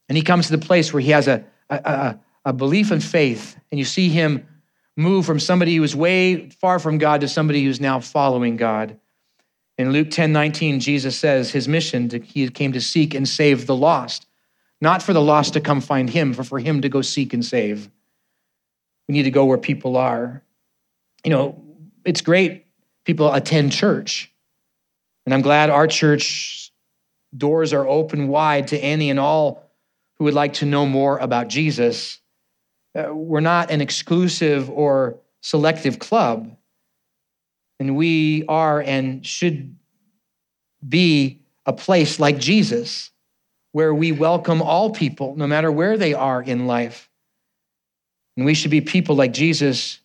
And 0.08 0.16
he 0.16 0.22
comes 0.22 0.46
to 0.46 0.56
the 0.56 0.64
place 0.64 0.92
where 0.92 1.00
he 1.00 1.10
has 1.10 1.28
a, 1.28 1.44
a, 1.70 2.18
a, 2.44 2.52
belief 2.52 2.90
and 2.90 3.02
faith, 3.02 3.58
and 3.70 3.78
you 3.78 3.84
see 3.84 4.08
him 4.08 4.46
move 4.96 5.24
from 5.24 5.40
somebody 5.40 5.74
who 5.74 5.80
was 5.80 5.96
way 5.96 6.50
far 6.50 6.78
from 6.78 6.98
God 6.98 7.22
to 7.22 7.28
somebody 7.28 7.64
who's 7.64 7.80
now 7.80 8.00
following 8.00 8.56
God. 8.56 8.98
In 9.76 9.92
Luke 9.92 10.10
10 10.10 10.32
19, 10.32 10.80
Jesus 10.80 11.18
says 11.18 11.50
his 11.50 11.66
mission, 11.66 12.08
to, 12.10 12.18
he 12.18 12.48
came 12.50 12.72
to 12.72 12.80
seek 12.80 13.14
and 13.14 13.28
save 13.28 13.66
the 13.66 13.74
lost, 13.74 14.26
not 14.80 15.02
for 15.02 15.12
the 15.12 15.22
lost 15.22 15.54
to 15.54 15.60
come 15.60 15.80
find 15.80 16.10
him, 16.10 16.32
but 16.32 16.46
for 16.46 16.58
him 16.58 16.82
to 16.82 16.88
go 16.88 17.02
seek 17.02 17.32
and 17.32 17.44
save. 17.44 17.90
We 19.08 19.14
need 19.14 19.24
to 19.24 19.30
go 19.30 19.46
where 19.46 19.58
people 19.58 19.96
are. 19.96 20.42
You 21.24 21.30
know, 21.30 21.64
it's 22.04 22.20
great 22.20 22.64
people 23.04 23.32
attend 23.32 23.72
church. 23.72 24.32
And 25.26 25.34
I'm 25.34 25.42
glad 25.42 25.70
our 25.70 25.86
church 25.86 26.72
doors 27.36 27.72
are 27.72 27.86
open 27.86 28.28
wide 28.28 28.68
to 28.68 28.78
any 28.78 29.10
and 29.10 29.18
all 29.18 29.63
who 30.18 30.24
would 30.24 30.34
like 30.34 30.54
to 30.54 30.66
know 30.66 30.86
more 30.86 31.18
about 31.18 31.48
Jesus. 31.48 32.18
Uh, 32.96 33.14
we're 33.14 33.40
not 33.40 33.70
an 33.70 33.80
exclusive 33.80 34.70
or 34.70 35.18
selective 35.40 35.98
club. 35.98 36.56
And 37.80 37.96
we 37.96 38.44
are 38.46 38.80
and 38.80 39.26
should 39.26 39.76
be 40.86 41.40
a 41.66 41.72
place 41.72 42.20
like 42.20 42.38
Jesus, 42.38 43.10
where 43.72 43.92
we 43.92 44.12
welcome 44.12 44.62
all 44.62 44.90
people, 44.90 45.34
no 45.36 45.46
matter 45.46 45.72
where 45.72 45.96
they 45.96 46.14
are 46.14 46.40
in 46.42 46.66
life. 46.66 47.10
And 48.36 48.46
we 48.46 48.54
should 48.54 48.70
be 48.70 48.80
people 48.80 49.16
like 49.16 49.32
Jesus 49.32 49.98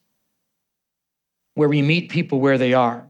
where 1.53 1.69
we 1.69 1.81
meet 1.81 2.09
people 2.09 2.39
where 2.39 2.57
they 2.57 2.73
are. 2.73 3.05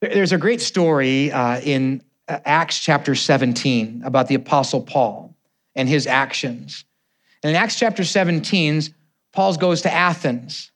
There's 0.00 0.32
a 0.32 0.38
great 0.38 0.60
story 0.60 1.30
uh, 1.30 1.60
in 1.60 2.02
uh, 2.28 2.40
Acts 2.44 2.78
chapter 2.78 3.14
17 3.14 4.02
about 4.04 4.28
the 4.28 4.34
Apostle 4.34 4.82
Paul 4.82 5.23
and 5.74 5.88
his 5.88 6.06
actions. 6.06 6.84
And 7.42 7.50
in 7.50 7.56
Acts 7.56 7.78
chapter 7.78 8.04
17, 8.04 8.82
Paul 9.32 9.56
goes 9.56 9.82
to 9.82 9.92
Athens. 9.92 10.70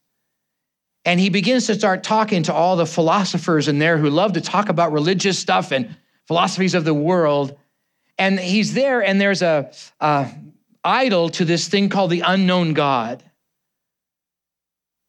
And 1.04 1.18
he 1.18 1.30
begins 1.30 1.66
to 1.68 1.74
start 1.74 2.02
talking 2.02 2.42
to 2.44 2.52
all 2.52 2.76
the 2.76 2.84
philosophers 2.84 3.68
in 3.68 3.78
there 3.78 3.96
who 3.96 4.10
love 4.10 4.34
to 4.34 4.40
talk 4.40 4.68
about 4.68 4.92
religious 4.92 5.38
stuff 5.38 5.72
and 5.72 5.96
philosophies 6.26 6.74
of 6.74 6.84
the 6.84 6.92
world. 6.92 7.56
And 8.18 8.38
he's 8.38 8.74
there, 8.74 9.02
and 9.02 9.20
there's 9.20 9.40
a, 9.40 9.72
a 10.00 10.28
idol 10.84 11.30
to 11.30 11.44
this 11.44 11.68
thing 11.68 11.88
called 11.88 12.10
the 12.10 12.20
unknown 12.20 12.74
God. 12.74 13.22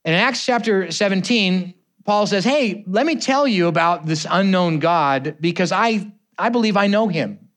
And 0.06 0.16
In 0.16 0.22
Acts 0.22 0.46
chapter 0.46 0.92
17, 0.92 1.74
Paul 2.06 2.28
says, 2.28 2.46
Hey, 2.46 2.84
let 2.88 3.06
me 3.06 3.18
tell 3.18 3.48
you 3.48 3.68
about 3.68 4.06
this 4.06 4.26
unknown 4.30 4.80
God 4.80 5.38
because 5.42 5.72
I, 5.72 6.12
I 6.38 6.50
believe 6.50 6.78
I 6.78 6.88
know 6.88 7.08
him. 7.08 7.49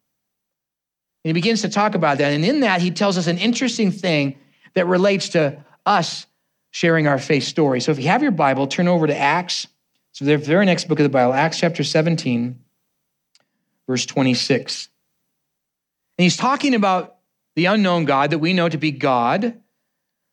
And 1.25 1.29
he 1.29 1.33
begins 1.33 1.63
to 1.63 1.69
talk 1.69 1.95
about 1.95 2.19
that. 2.19 2.33
And 2.33 2.45
in 2.45 2.61
that, 2.61 2.81
he 2.81 2.91
tells 2.91 3.17
us 3.17 3.27
an 3.27 3.39
interesting 3.39 3.93
thing 3.93 4.39
that 4.75 4.87
relates 4.87 5.31
to 5.31 5.65
us 5.87 6.27
sharing 6.71 7.07
our 7.07 7.19
faith 7.19 7.45
story. 7.45 7.81
So 7.81 7.93
if 7.93 7.99
you 7.99 8.09
have 8.09 8.23
your 8.23 8.33
Bible, 8.33 8.67
turn 8.67 8.89
over 8.89 9.07
to 9.07 9.17
Acts. 9.17 9.67
So 10.13 10.25
the 10.25 10.37
very 10.37 10.67
next 10.67 10.89
book 10.89 10.99
of 10.99 11.05
the 11.05 11.11
Bible, 11.11 11.33
Acts 11.33 11.61
chapter 11.61 11.85
17, 11.85 12.59
verse 13.87 14.07
26. 14.07 14.89
And 16.19 16.25
he's 16.25 16.37
talking 16.37 16.75
about 16.75 17.17
the 17.55 17.67
unknown 17.67 18.05
God 18.05 18.31
that 18.31 18.39
we 18.39 18.53
know 18.53 18.69
to 18.69 18.79
be 18.79 18.91
God, 18.91 19.61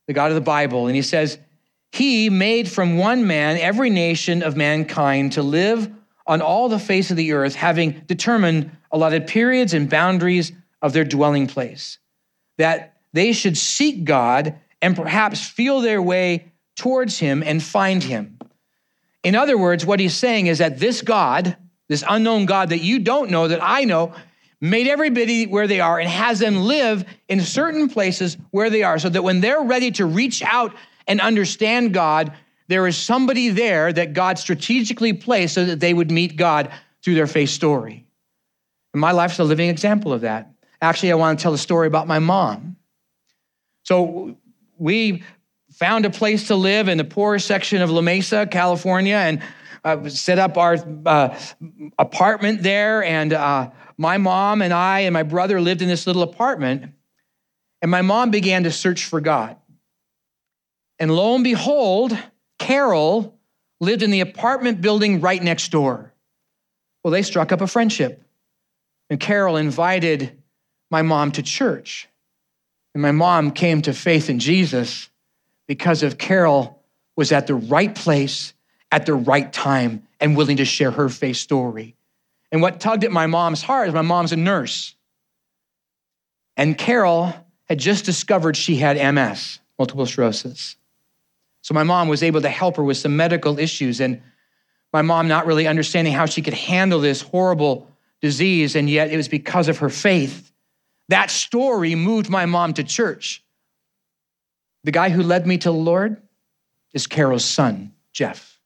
the 0.08 0.14
God 0.14 0.32
of 0.32 0.36
the 0.36 0.42
Bible. 0.42 0.88
And 0.88 0.96
he 0.96 1.02
says, 1.02 1.38
He 1.92 2.30
made 2.30 2.70
from 2.70 2.98
one 2.98 3.28
man 3.28 3.58
every 3.58 3.90
nation 3.90 4.42
of 4.42 4.58
mankind 4.58 5.34
to 5.34 5.44
live 5.44 5.92
on 6.26 6.42
all 6.42 6.70
the 6.70 6.80
face 6.80 7.12
of 7.12 7.18
the 7.18 7.34
earth, 7.34 7.56
having 7.56 8.04
determined 8.06 8.72
allotted 8.92 9.28
periods 9.28 9.74
and 9.74 9.90
boundaries 9.90 10.52
of 10.82 10.94
their 10.94 11.04
dwelling 11.04 11.48
place, 11.48 12.00
that 12.58 12.98
they 13.14 13.34
should 13.34 13.58
seek 13.58 14.04
God 14.06 14.56
and 14.82 14.96
perhaps 14.96 15.46
feel 15.46 15.82
their 15.82 16.02
way 16.02 16.52
towards 16.76 17.20
Him 17.20 17.44
and 17.44 17.62
find 17.62 18.04
Him. 18.04 18.40
In 19.24 19.36
other 19.36 19.58
words, 19.58 19.86
what 19.86 20.00
he's 20.00 20.16
saying 20.16 20.48
is 20.48 20.60
that 20.60 20.80
this 20.80 21.02
God, 21.02 21.58
this 21.88 22.04
unknown 22.08 22.46
God 22.46 22.70
that 22.70 22.80
you 22.80 23.00
don't 23.00 23.32
know, 23.32 23.48
that 23.48 23.60
I 23.62 23.84
know, 23.84 24.14
made 24.62 24.88
everybody 24.88 25.46
where 25.46 25.68
they 25.68 25.80
are 25.80 26.00
and 26.00 26.10
has 26.10 26.40
them 26.40 26.58
live 26.64 27.06
in 27.28 27.42
certain 27.42 27.90
places 27.90 28.38
where 28.52 28.70
they 28.70 28.84
are 28.84 29.00
so 29.00 29.10
that 29.10 29.24
when 29.24 29.42
they're 29.42 29.62
ready 29.62 29.92
to 29.92 30.06
reach 30.06 30.42
out 30.44 30.74
and 31.08 31.22
understand 31.22 31.94
God, 31.94 32.34
there 32.68 32.88
is 32.88 32.98
somebody 32.98 33.50
there 33.50 33.92
that 33.92 34.14
God 34.14 34.38
strategically 34.38 35.14
placed 35.14 35.56
so 35.56 35.66
that 35.66 35.80
they 35.80 35.94
would 35.94 36.12
meet 36.12 36.38
God 36.38 36.72
through 37.04 37.16
their 37.16 37.28
faith 37.28 37.50
story. 37.50 38.06
And 38.94 39.02
my 39.02 39.12
life's 39.12 39.40
a 39.40 39.44
living 39.44 39.70
example 39.70 40.14
of 40.14 40.22
that. 40.22 40.52
Actually, 40.82 41.12
I 41.12 41.16
want 41.16 41.38
to 41.38 41.44
tell 41.44 41.54
a 41.54 41.58
story 41.58 41.88
about 41.88 42.08
my 42.08 42.20
mom. 42.20 42.78
So 43.84 44.38
we 44.78 45.24
found 45.74 46.06
a 46.06 46.10
place 46.10 46.48
to 46.48 46.56
live 46.56 46.88
in 46.88 46.98
the 46.98 47.04
poorest 47.04 47.48
section 47.48 47.82
of 47.82 47.90
La 47.90 48.02
Mesa, 48.02 48.48
California, 48.48 49.16
and 49.16 49.42
uh, 49.84 50.10
set 50.10 50.40
up 50.40 50.58
our 50.58 50.78
uh, 51.06 51.38
apartment 51.98 52.64
there. 52.64 53.04
And 53.04 53.34
uh, 53.34 53.72
my 53.98 54.18
mom 54.18 54.62
and 54.62 54.74
I 54.74 55.02
and 55.02 55.14
my 55.14 55.24
brother 55.24 55.60
lived 55.62 55.82
in 55.82 55.88
this 55.88 56.08
little 56.08 56.24
apartment. 56.24 56.94
And 57.82 57.92
my 57.92 58.02
mom 58.02 58.32
began 58.32 58.64
to 58.64 58.72
search 58.72 59.06
for 59.06 59.22
God. 59.22 59.58
And 60.98 61.16
lo 61.16 61.36
and 61.36 61.44
behold, 61.44 62.18
Carol 62.58 63.40
lived 63.80 64.04
in 64.04 64.12
the 64.12 64.20
apartment 64.20 64.82
building 64.82 65.22
right 65.22 65.42
next 65.42 65.70
door. 65.72 66.14
Well, 67.04 67.12
they 67.12 67.22
struck 67.22 67.52
up 67.52 67.62
a 67.62 67.68
friendship. 67.68 68.22
And 69.10 69.20
Carol 69.20 69.56
invited 69.56 70.39
my 70.90 71.02
mom 71.02 71.32
to 71.34 71.44
church. 71.44 72.08
And 72.94 73.02
my 73.02 73.12
mom 73.12 73.52
came 73.52 73.82
to 73.84 73.94
faith 73.94 74.30
in 74.30 74.40
Jesus 74.40 75.10
because 75.68 76.04
of 76.04 76.18
Carol 76.18 76.82
was 77.16 77.32
at 77.32 77.48
the 77.48 77.56
right 77.56 77.94
place 77.94 78.54
at 78.92 79.06
the 79.06 79.14
right 79.14 79.52
time 79.52 80.08
and 80.20 80.36
willing 80.36 80.58
to 80.58 80.66
share 80.66 80.92
her 80.92 81.10
faith 81.10 81.38
story. 81.38 81.96
And 82.52 82.62
what 82.62 82.80
tugged 82.80 83.04
at 83.04 83.12
my 83.12 83.28
mom's 83.28 83.62
heart 83.62 83.88
is 83.88 83.94
my 83.94 84.02
mom's 84.02 84.32
a 84.32 84.36
nurse. 84.36 84.96
And 86.58 86.78
Carol 86.78 87.34
had 87.66 87.78
just 87.78 88.06
discovered 88.06 88.58
she 88.58 88.78
had 88.78 88.98
MS, 89.14 89.60
multiple 89.78 90.06
sclerosis. 90.06 90.76
So 91.62 91.74
my 91.74 91.84
mom 91.84 92.08
was 92.08 92.24
able 92.24 92.42
to 92.42 92.50
help 92.50 92.78
her 92.78 92.84
with 92.84 92.98
some 92.98 93.16
medical 93.16 93.60
issues. 93.60 94.02
And 94.02 94.22
my 94.92 95.04
mom 95.04 95.28
not 95.28 95.46
really 95.46 95.68
understanding 95.68 96.14
how 96.14 96.26
she 96.26 96.42
could 96.42 96.54
handle 96.54 97.00
this 97.00 97.22
horrible 97.22 97.88
disease. 98.22 98.76
And 98.76 98.90
yet 98.90 99.12
it 99.12 99.18
was 99.18 99.28
because 99.28 99.68
of 99.68 99.78
her 99.80 99.90
faith. 99.90 100.49
That 101.10 101.30
story 101.30 101.96
moved 101.96 102.30
my 102.30 102.46
mom 102.46 102.74
to 102.76 102.84
church. 102.84 103.44
The 104.84 104.92
guy 104.92 105.10
who 105.10 105.22
led 105.22 105.46
me 105.46 105.58
to 105.58 105.70
the 105.70 105.74
Lord 105.74 106.22
is 106.94 107.08
Carol's 107.08 107.46
son, 107.46 107.94
Jeff. 108.14 108.60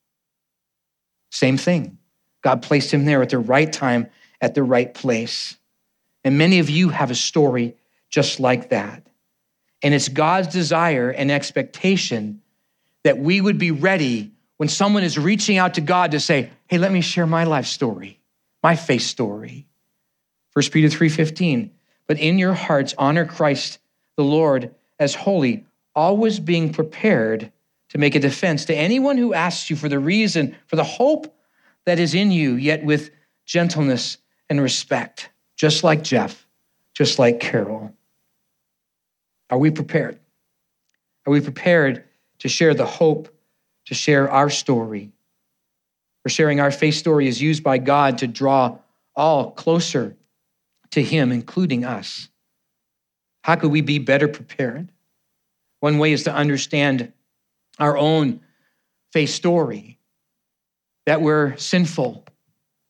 Same 1.31 1.57
thing. 1.57 1.97
God 2.43 2.61
placed 2.61 2.93
him 2.93 3.05
there 3.05 3.21
at 3.21 3.29
the 3.29 3.39
right 3.39 3.71
time, 3.71 4.09
at 4.39 4.53
the 4.53 4.63
right 4.63 4.93
place. 4.93 5.57
And 6.23 6.37
many 6.37 6.59
of 6.59 6.69
you 6.69 6.89
have 6.89 7.11
a 7.11 7.15
story 7.15 7.75
just 8.09 8.39
like 8.39 8.69
that. 8.69 9.07
And 9.81 9.93
it's 9.93 10.09
God's 10.09 10.49
desire 10.49 11.09
and 11.09 11.31
expectation 11.31 12.41
that 13.03 13.17
we 13.17 13.41
would 13.41 13.57
be 13.57 13.71
ready 13.71 14.31
when 14.57 14.69
someone 14.69 15.03
is 15.03 15.17
reaching 15.17 15.57
out 15.57 15.73
to 15.73 15.81
God 15.81 16.11
to 16.11 16.19
say, 16.19 16.51
"Hey, 16.67 16.77
let 16.77 16.91
me 16.91 17.01
share 17.01 17.25
my 17.25 17.43
life 17.43 17.65
story, 17.65 18.19
my 18.61 18.75
faith 18.75 19.01
story." 19.01 19.67
1 20.53 20.71
Peter 20.71 20.89
3:15, 20.89 21.71
"But 22.07 22.19
in 22.19 22.37
your 22.37 22.53
hearts 22.53 22.93
honor 22.97 23.25
Christ 23.25 23.79
the 24.17 24.23
Lord 24.23 24.73
as 24.99 25.15
holy, 25.15 25.65
always 25.95 26.39
being 26.39 26.73
prepared 26.73 27.51
to 27.89 27.97
make 27.97 28.15
a 28.15 28.19
defense 28.19 28.65
to 28.65 28.75
anyone 28.75 29.17
who 29.17 29.33
asks 29.33 29.69
you 29.69 29.75
for 29.75 29.89
the 29.89 29.99
reason 29.99 30.55
for 30.67 30.75
the 30.75 30.83
hope 30.83 31.35
that 31.85 31.99
is 31.99 32.13
in 32.13 32.31
you, 32.31 32.53
yet 32.55 32.83
with 32.83 33.11
gentleness 33.45 34.17
and 34.49 34.61
respect, 34.61 35.29
just 35.55 35.83
like 35.83 36.03
Jeff, 36.03 36.47
just 36.93 37.19
like 37.19 37.39
Carol. 37.39 37.93
Are 39.49 39.57
we 39.57 39.71
prepared? 39.71 40.19
Are 41.25 41.31
we 41.31 41.41
prepared 41.41 42.03
to 42.39 42.49
share 42.49 42.73
the 42.73 42.85
hope, 42.85 43.29
to 43.85 43.93
share 43.93 44.29
our 44.29 44.49
story? 44.49 45.11
For 46.23 46.29
sharing 46.29 46.59
our 46.59 46.71
faith 46.71 46.95
story 46.95 47.27
is 47.27 47.41
used 47.41 47.63
by 47.63 47.77
God 47.77 48.17
to 48.19 48.27
draw 48.27 48.77
all 49.15 49.51
closer 49.51 50.15
to 50.93 51.03
Him, 51.03 51.31
including 51.31 51.85
us. 51.85 52.29
How 53.43 53.55
could 53.55 53.71
we 53.71 53.81
be 53.81 53.99
better 53.99 54.27
prepared? 54.27 54.89
One 55.79 55.97
way 55.97 56.13
is 56.13 56.23
to 56.23 56.33
understand 56.33 57.11
our 57.77 57.97
own 57.97 58.39
faith 59.11 59.31
story 59.31 59.99
that 61.05 61.21
we're 61.21 61.57
sinful, 61.57 62.25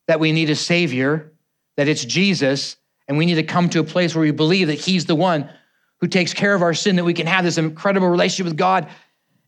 that 0.07 0.19
we 0.19 0.31
need 0.31 0.49
a 0.49 0.55
Savior, 0.55 1.31
that 1.77 1.87
it's 1.87 2.05
Jesus, 2.05 2.77
and 3.07 3.17
we 3.17 3.25
need 3.25 3.35
to 3.35 3.43
come 3.43 3.69
to 3.69 3.79
a 3.79 3.83
place 3.83 4.13
where 4.13 4.21
we 4.21 4.31
believe 4.31 4.67
that 4.67 4.79
He's 4.79 5.05
the 5.05 5.15
one 5.15 5.49
who 5.99 6.07
takes 6.07 6.33
care 6.33 6.53
of 6.53 6.61
our 6.61 6.73
sin, 6.73 6.97
that 6.97 7.05
we 7.05 7.13
can 7.13 7.27
have 7.27 7.43
this 7.43 7.57
incredible 7.57 8.09
relationship 8.09 8.45
with 8.45 8.57
God 8.57 8.87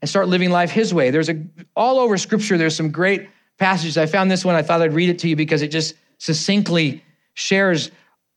and 0.02 0.10
start 0.10 0.28
living 0.28 0.50
life 0.50 0.72
His 0.72 0.94
way. 0.94 1.12
There's 1.12 1.30
a 1.30 1.44
all 1.76 2.00
over 2.00 2.18
Scripture. 2.18 2.58
There's 2.58 2.76
some 2.76 2.92
great 2.92 3.30
passages. 3.58 3.98
I 3.98 4.06
found 4.06 4.32
this 4.32 4.44
one. 4.44 4.56
I 4.56 4.62
thought 4.62 4.82
I'd 4.82 4.94
read 4.94 5.10
it 5.10 5.20
to 5.20 5.30
you 5.30 5.36
because 5.36 5.62
it 5.62 5.68
just 5.68 5.96
succinctly 6.18 7.04
shares 7.36 7.92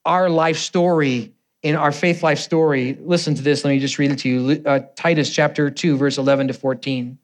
our 0.09 0.31
life 0.31 0.57
story 0.57 1.35
in 1.63 1.77
our 1.77 1.93
faith 1.93 2.23
life 2.23 2.39
story. 2.39 2.97
Listen 3.01 3.35
to 3.35 3.43
this. 3.43 3.65
Let 3.65 3.73
me 3.73 3.79
just 3.79 3.99
read 3.99 4.11
it 4.11 4.19
to 4.21 4.29
you. 4.29 4.63
Uh, 4.65 4.81
Titus 4.97 5.31
chapter 5.31 5.71
2, 5.71 5.97
verse 5.97 6.17
11 6.17 6.49
to 6.49 6.55
14. 6.55 7.19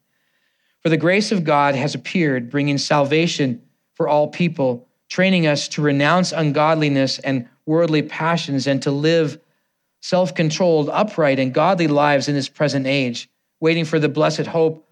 For 0.80 0.90
the 0.90 0.96
grace 0.98 1.32
of 1.32 1.44
God 1.44 1.74
has 1.74 1.94
appeared, 1.94 2.50
bringing 2.50 2.76
salvation 2.76 3.62
for 3.94 4.06
all 4.06 4.28
people, 4.28 4.86
training 5.08 5.46
us 5.46 5.66
to 5.68 5.82
renounce 5.82 6.32
ungodliness 6.32 7.18
and 7.20 7.48
worldly 7.64 8.02
passions 8.02 8.66
and 8.66 8.82
to 8.82 8.90
live 8.90 9.40
self 10.02 10.34
controlled, 10.34 10.90
upright, 10.90 11.38
and 11.38 11.54
godly 11.54 11.88
lives 11.88 12.28
in 12.28 12.34
this 12.34 12.50
present 12.50 12.86
age, 12.86 13.30
waiting 13.60 13.86
for 13.86 13.98
the 13.98 14.10
blessed 14.10 14.46
hope, 14.46 14.86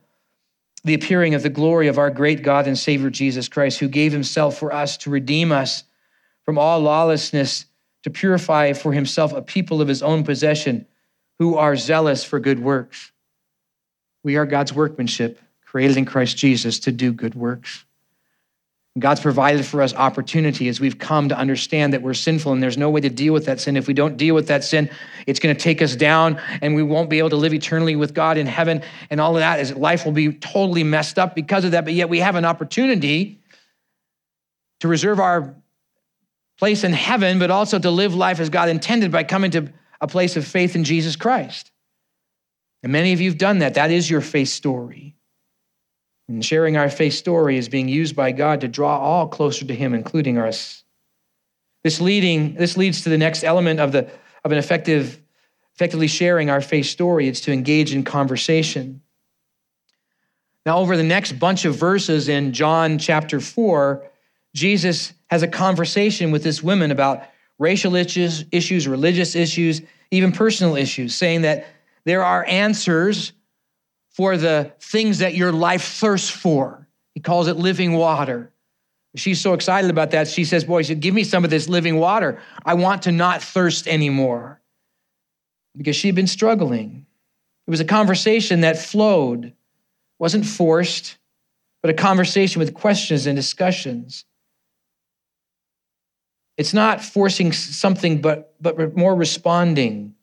the 0.83 0.95
appearing 0.95 1.35
of 1.35 1.43
the 1.43 1.51
glory 1.51 1.89
of 1.89 1.99
our 1.99 2.11
great 2.11 2.43
God 2.43 2.67
and 2.67 2.79
Savior 2.79 3.11
Jesus 3.11 3.49
Christ, 3.49 3.81
who 3.81 3.89
gave 3.89 4.13
himself 4.13 4.57
for 4.57 4.73
us 4.73 4.97
to 4.99 5.11
redeem 5.11 5.53
us 5.53 5.85
from 6.45 6.57
all 6.59 6.81
lawlessness, 6.81 7.67
to 8.03 8.11
purify 8.11 8.73
for 8.73 8.93
himself 8.93 9.33
a 9.33 9.43
people 9.43 9.81
of 9.81 9.89
his 9.89 10.03
own 10.03 10.25
possession 10.25 10.87
who 11.39 11.57
are 11.57 11.77
zealous 11.77 12.25
for 12.25 12.41
good 12.41 12.59
works. 12.59 13.13
We 14.23 14.37
are 14.37 14.47
God's 14.47 14.73
workmanship 14.73 15.41
created 15.65 15.97
in 15.97 16.05
Christ 16.05 16.37
Jesus 16.37 16.81
to 16.81 16.93
do 16.93 17.13
good 17.13 17.35
works. 17.35 17.85
God's 18.99 19.21
provided 19.21 19.65
for 19.65 19.81
us 19.81 19.95
opportunity 19.95 20.69
as 20.69 20.79
we've 20.79 20.99
come 20.99 21.31
to 21.31 21.39
understand 21.39 21.95
that 21.95 22.03
we're 22.03 22.13
sinful 22.13 22.53
and 22.53 22.63
there's 22.63 22.77
no 22.77 22.91
way 22.91 23.01
to 23.01 23.09
deal 23.09 23.33
with 23.33 23.47
that 23.47 23.59
sin. 23.59 23.79
If 23.79 23.89
we 23.89 23.95
don't 23.95 24.19
deal 24.19 24.35
with 24.35 24.49
that 24.49 24.65
sin, 24.65 24.91
it's 25.27 25.41
going 25.41 25.57
to 25.57 25.61
take 25.61 25.81
us 25.81 25.97
down 25.97 26.39
and 26.61 26.75
we 26.75 26.83
won't 26.83 27.09
be 27.09 27.19
able 27.19 27.31
to 27.31 27.37
live 27.37 27.55
eternally 27.55 27.97
with 27.97 28.13
God 28.13 28.37
in 28.37 28.47
heaven. 28.47 28.83
And 29.09 29.19
all 29.19 29.35
of 29.35 29.41
that 29.41 29.61
is 29.61 29.75
life 29.75 30.05
will 30.05 30.13
be 30.13 30.35
totally 30.35 30.85
messed 30.85 31.19
up 31.19 31.35
because 31.35 31.65
of 31.65 31.71
that. 31.71 31.85
But 31.85 31.95
yet 31.95 32.11
we 32.11 32.19
have 32.19 32.37
an 32.37 32.45
opportunity 32.45 33.41
to 34.81 34.89
reserve 34.89 35.19
our 35.21 35.55
place 36.63 36.85
in 36.85 36.93
heaven, 36.93 37.41
but 37.41 37.51
also 37.51 37.77
to 37.77 37.91
live 37.91 38.15
life 38.15 38.39
as 38.39 38.49
God 38.49 38.69
intended 38.69 39.11
by 39.11 39.25
coming 39.25 39.51
to 39.51 39.73
a 40.01 40.07
place 40.07 40.37
of 40.37 40.47
faith 40.47 40.77
in 40.77 40.85
Jesus 40.85 41.17
Christ. 41.17 41.73
And 42.85 42.93
many 42.93 43.13
of 43.13 43.21
you 43.21 43.31
have 43.31 43.39
done 43.39 43.59
that. 43.59 43.75
That 43.75 43.91
is 43.91 44.09
your 44.09 44.21
faith 44.21 44.47
story. 44.47 45.17
And 46.29 46.45
sharing 46.45 46.77
our 46.77 46.89
faith 46.89 47.15
story 47.15 47.57
is 47.57 47.69
being 47.69 47.89
used 47.89 48.15
by 48.15 48.31
God 48.31 48.61
to 48.61 48.69
draw 48.69 48.97
all 48.97 49.27
closer 49.27 49.65
to 49.65 49.75
Him, 49.75 49.93
including 49.93 50.39
us. 50.39 50.85
This 51.83 52.01
leading, 52.01 52.55
this 52.55 52.77
leads 52.77 53.03
to 53.03 53.09
the 53.09 53.19
next 53.19 53.43
element 53.43 53.81
of 53.81 53.91
the 53.91 54.09
of 54.45 54.53
an 54.53 54.59
effective, 54.59 55.21
effectively 55.75 56.07
sharing 56.07 56.49
our 56.49 56.61
faith 56.61 56.87
story. 56.87 57.27
It's 57.27 57.41
to 57.41 57.53
engage 57.53 57.93
in 57.93 58.05
conversation. 58.05 59.03
Now, 60.65 60.79
over 60.79 60.97
the 60.97 61.03
next 61.03 61.41
bunch 61.41 61.65
of 61.65 61.75
verses 61.75 62.29
in 62.29 62.53
John 62.53 62.99
chapter 62.99 63.41
4, 63.41 64.12
Jesus 64.55 65.13
has 65.31 65.43
a 65.43 65.49
conversation 65.49 66.31
with 66.31 66.43
this 66.43 66.63
woman 66.63 66.91
about 66.91 67.25
racial 67.59 67.95
issues, 67.95 68.45
issues, 68.53 68.87
religious 68.87 69.35
issues, 69.35 69.83
even 70.11 70.33
personal 70.33 70.77
issues, 70.77 71.15
saying 71.15 71.43
that 71.43 71.67
there 72.05 72.25
are 72.25 72.45
answers 72.47 73.33
for 74.11 74.37
the 74.37 74.73
things 74.81 75.19
that 75.19 75.35
your 75.35 75.53
life 75.53 75.85
thirsts 75.85 76.29
for. 76.29 76.87
He 77.15 77.21
calls 77.21 77.49
it 77.49 77.57
living 77.57 77.93
water. 77.93 78.53
She's 79.15 79.41
so 79.41 79.53
excited 79.53 79.91
about 79.91 80.11
that. 80.13 80.29
She 80.29 80.45
says, 80.45 80.65
Boy, 80.65 80.83
said, 80.83 81.01
give 81.01 81.15
me 81.15 81.25
some 81.25 81.45
of 81.45 81.51
this 81.51 81.69
living 81.69 81.99
water. 81.99 82.41
I 82.65 82.75
want 82.75 83.03
to 83.03 83.13
not 83.13 83.43
thirst 83.43 83.87
anymore. 83.87 84.61
Because 85.77 85.97
she 85.97 86.09
had 86.09 86.15
been 86.15 86.27
struggling. 86.27 87.07
It 87.67 87.71
was 87.71 87.81
a 87.81 87.85
conversation 87.85 88.63
that 88.63 88.79
flowed, 88.79 89.53
wasn't 90.19 90.47
forced, 90.47 91.19
but 91.83 91.91
a 91.91 91.95
conversation 91.95 92.61
with 92.61 92.75
questions 92.75 93.27
and 93.27 93.37
discussions. 93.37 94.25
It's 96.63 96.73
not 96.73 97.03
forcing 97.03 97.51
something, 97.51 98.21
but, 98.21 98.55
but 98.61 98.97
more 98.97 99.17
responding. 99.17 100.15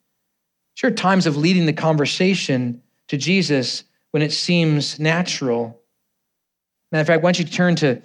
Sure, 0.76 0.90
times 0.90 1.28
of 1.28 1.36
leading 1.36 1.66
the 1.66 1.74
conversation 1.74 2.82
to 3.10 3.18
Jesus 3.18 3.84
when 4.12 4.24
it 4.24 4.32
seems 4.32 5.02
natural. 5.02 5.82
Matter 6.94 7.02
of 7.02 7.08
fact, 7.08 7.20
I 7.20 7.22
want 7.22 7.40
you 7.40 7.44
turn 7.44 7.76
to 7.76 8.02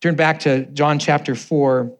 turn 0.00 0.16
back 0.16 0.40
to 0.40 0.64
John 0.64 0.98
chapter 0.98 1.36
4 1.36 1.92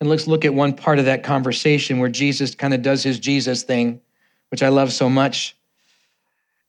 and 0.00 0.08
let's 0.08 0.26
look 0.26 0.46
at 0.46 0.54
one 0.54 0.72
part 0.72 0.98
of 0.98 1.04
that 1.04 1.24
conversation 1.24 1.98
where 1.98 2.08
Jesus 2.08 2.54
kind 2.54 2.72
of 2.72 2.80
does 2.80 3.02
his 3.02 3.18
Jesus 3.18 3.64
thing, 3.64 4.00
which 4.48 4.62
I 4.62 4.68
love 4.70 4.94
so 4.94 5.10
much. 5.10 5.58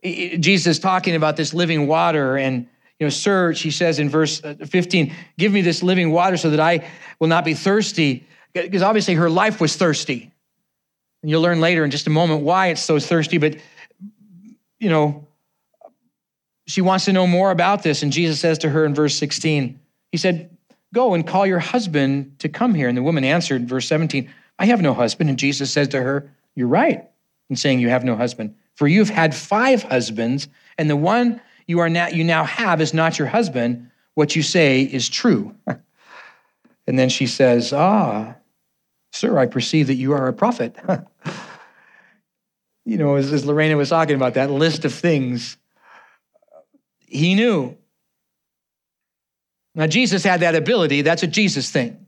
Jesus 0.04 0.80
talking 0.80 1.16
about 1.16 1.38
this 1.38 1.54
living 1.54 1.88
water 1.88 2.36
and 2.36 2.68
you 3.00 3.06
know, 3.06 3.10
sir, 3.10 3.54
she 3.54 3.72
says 3.72 4.00
in 4.00 4.10
verse 4.10 4.44
uh, 4.44 4.56
15, 4.66 5.14
give 5.38 5.52
me 5.52 5.62
this 5.62 5.84
living 5.84 6.12
water 6.12 6.38
so 6.38 6.50
that 6.50 6.60
I 6.60 6.88
will 7.20 7.28
not 7.28 7.44
be 7.44 7.54
thirsty. 7.54 8.26
Because 8.54 8.82
obviously 8.82 9.16
her 9.16 9.30
life 9.30 9.60
was 9.60 9.76
thirsty. 9.76 10.32
And 11.22 11.30
you'll 11.30 11.42
learn 11.42 11.60
later 11.60 11.84
in 11.84 11.92
just 11.92 12.08
a 12.08 12.12
moment 12.12 12.44
why 12.44 12.68
it's 12.68 12.82
so 12.82 13.00
thirsty. 13.00 13.38
But, 13.38 13.58
you 14.80 14.90
know, 14.90 15.28
she 16.68 16.82
wants 16.82 17.06
to 17.06 17.14
know 17.14 17.28
more 17.28 17.52
about 17.52 17.84
this. 17.84 18.02
And 18.02 18.12
Jesus 18.12 18.40
says 18.40 18.60
to 18.60 18.70
her 18.70 18.86
in 18.86 18.96
verse 18.96 19.16
16, 19.18 19.80
He 20.12 20.18
said, 20.18 20.56
Go 20.94 21.14
and 21.14 21.28
call 21.28 21.46
your 21.46 21.60
husband 21.60 22.40
to 22.40 22.48
come 22.48 22.74
here. 22.74 22.88
And 22.88 22.98
the 22.98 23.04
woman 23.04 23.26
answered, 23.26 23.68
verse 23.68 23.88
17, 23.88 24.32
I 24.58 24.68
have 24.68 24.82
no 24.82 24.94
husband. 24.94 25.30
And 25.30 25.38
Jesus 25.38 25.72
says 25.72 25.90
to 25.90 26.02
her, 26.02 26.32
You're 26.56 26.70
right 26.70 27.06
in 27.50 27.58
saying 27.58 27.80
you 27.80 27.90
have 27.90 28.06
no 28.06 28.16
husband, 28.16 28.56
for 28.76 28.88
you've 28.88 29.10
had 29.10 29.36
five 29.36 29.84
husbands, 29.84 30.48
and 30.78 30.90
the 30.90 30.96
one 30.96 31.42
you 31.68 31.80
are 31.80 31.90
now 31.90 32.08
you 32.08 32.24
now 32.24 32.44
have 32.44 32.82
is 32.82 32.94
not 32.94 33.18
your 33.18 33.28
husband. 33.28 33.90
What 34.14 34.36
you 34.36 34.44
say 34.44 34.82
is 34.82 35.10
true. 35.10 35.56
and 36.88 36.98
then 36.98 37.10
she 37.10 37.28
says, 37.28 37.74
Ah, 37.74 38.36
sir, 39.12 39.38
I 39.38 39.46
perceive 39.48 39.88
that 39.88 39.96
you 39.96 40.14
are 40.14 40.28
a 40.28 40.34
prophet. 40.34 40.76
you 42.86 42.98
know, 42.98 43.16
as, 43.16 43.32
as 43.32 43.46
Lorena 43.46 43.78
was 43.78 43.90
talking 43.90 44.16
about 44.16 44.36
that 44.36 44.52
list 44.52 44.86
of 44.86 44.94
things, 44.94 45.58
he 47.00 47.36
knew. 47.36 47.78
Now, 49.74 49.88
Jesus 49.88 50.24
had 50.24 50.40
that 50.40 50.56
ability. 50.56 51.02
That's 51.02 51.24
a 51.24 51.28
Jesus 51.28 51.70
thing. 51.70 52.08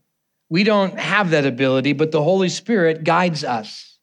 We 0.50 0.64
don't 0.64 0.98
have 0.98 1.32
that 1.32 1.46
ability, 1.46 1.94
but 1.94 2.12
the 2.12 2.24
Holy 2.24 2.48
Spirit 2.48 3.04
guides 3.04 3.44
us 3.44 3.98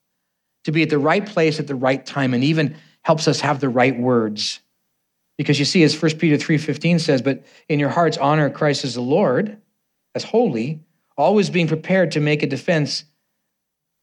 to 0.64 0.72
be 0.72 0.82
at 0.82 0.90
the 0.90 0.98
right 0.98 1.24
place 1.24 1.58
at 1.60 1.66
the 1.66 1.74
right 1.74 2.04
time 2.04 2.34
and 2.34 2.44
even 2.44 2.76
helps 3.02 3.28
us 3.28 3.40
have 3.40 3.60
the 3.60 3.68
right 3.68 3.98
words. 3.98 4.60
Because 5.36 5.58
you 5.58 5.64
see, 5.64 5.82
as 5.82 6.00
1 6.00 6.18
Peter 6.18 6.36
3.15 6.36 7.00
says, 7.00 7.22
but 7.22 7.44
in 7.68 7.80
your 7.80 7.88
hearts 7.88 8.16
honor 8.18 8.50
Christ 8.50 8.84
as 8.84 8.94
the 8.94 9.00
Lord, 9.00 9.56
as 10.14 10.24
holy, 10.24 10.80
always 11.16 11.50
being 11.50 11.68
prepared 11.68 12.12
to 12.12 12.20
make 12.20 12.42
a 12.42 12.46
defense 12.46 13.04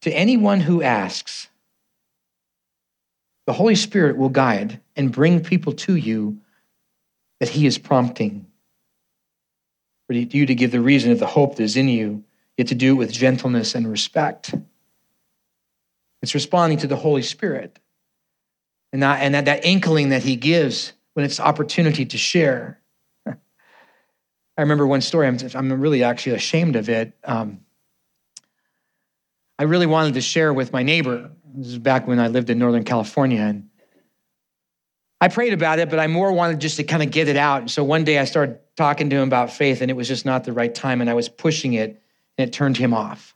to 0.01 0.11
anyone 0.11 0.59
who 0.59 0.81
asks. 0.81 1.47
The 3.45 3.53
Holy 3.53 3.75
Spirit 3.75 4.17
will 4.17 4.29
guide 4.29 4.79
and 4.95 5.11
bring 5.11 5.41
people 5.41 5.73
to 5.73 5.95
you 5.95 6.39
that 7.39 7.49
he 7.49 7.65
is 7.65 7.77
prompting. 7.77 8.45
For 10.07 10.13
you 10.13 10.45
to 10.45 10.55
give 10.55 10.71
the 10.71 10.81
reason 10.81 11.11
of 11.11 11.19
the 11.19 11.27
hope 11.27 11.55
that 11.55 11.63
is 11.63 11.77
in 11.77 11.87
you, 11.87 12.23
yet 12.57 12.67
to 12.67 12.75
do 12.75 12.93
it 12.93 12.97
with 12.97 13.11
gentleness 13.11 13.75
and 13.75 13.89
respect. 13.89 14.53
It's 16.21 16.33
responding 16.33 16.79
to 16.79 16.87
the 16.87 16.97
Holy 16.97 17.21
Spirit. 17.21 17.79
And 18.93 19.01
that, 19.01 19.21
and 19.21 19.33
that, 19.33 19.45
that 19.45 19.65
inkling 19.65 20.09
that 20.09 20.23
he 20.23 20.35
gives 20.35 20.93
when 21.13 21.25
it's 21.25 21.39
opportunity 21.39 22.05
to 22.05 22.17
share. 22.17 22.79
I 23.27 23.35
remember 24.57 24.87
one 24.87 25.01
story, 25.01 25.27
I'm, 25.27 25.37
I'm 25.53 25.81
really 25.81 26.03
actually 26.03 26.35
ashamed 26.35 26.75
of 26.75 26.89
it. 26.89 27.13
Um, 27.23 27.61
I 29.59 29.63
really 29.63 29.85
wanted 29.85 30.15
to 30.15 30.21
share 30.21 30.53
with 30.53 30.73
my 30.73 30.83
neighbor. 30.83 31.29
This 31.53 31.67
is 31.67 31.77
back 31.77 32.07
when 32.07 32.19
I 32.19 32.29
lived 32.29 32.49
in 32.49 32.57
Northern 32.57 32.83
California. 32.83 33.41
And 33.41 33.69
I 35.19 35.27
prayed 35.27 35.53
about 35.53 35.77
it, 35.77 35.89
but 35.89 35.99
I 35.99 36.07
more 36.07 36.31
wanted 36.31 36.59
just 36.59 36.77
to 36.77 36.83
kind 36.83 37.03
of 37.03 37.11
get 37.11 37.27
it 37.27 37.37
out. 37.37 37.61
And 37.61 37.71
so 37.71 37.83
one 37.83 38.03
day 38.03 38.17
I 38.17 38.25
started 38.25 38.57
talking 38.75 39.11
to 39.11 39.17
him 39.17 39.27
about 39.27 39.51
faith, 39.51 39.81
and 39.81 39.91
it 39.91 39.93
was 39.93 40.07
just 40.07 40.25
not 40.25 40.45
the 40.45 40.53
right 40.53 40.73
time. 40.73 40.99
And 40.99 41.09
I 41.09 41.13
was 41.13 41.29
pushing 41.29 41.73
it, 41.73 42.01
and 42.37 42.49
it 42.49 42.53
turned 42.53 42.77
him 42.77 42.93
off. 42.93 43.35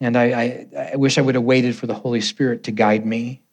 And 0.00 0.14
I, 0.14 0.24
I, 0.24 0.66
I 0.92 0.96
wish 0.96 1.16
I 1.16 1.22
would 1.22 1.36
have 1.36 1.44
waited 1.44 1.74
for 1.74 1.86
the 1.86 1.94
Holy 1.94 2.20
Spirit 2.20 2.64
to 2.64 2.70
guide 2.70 3.06
me. 3.06 3.43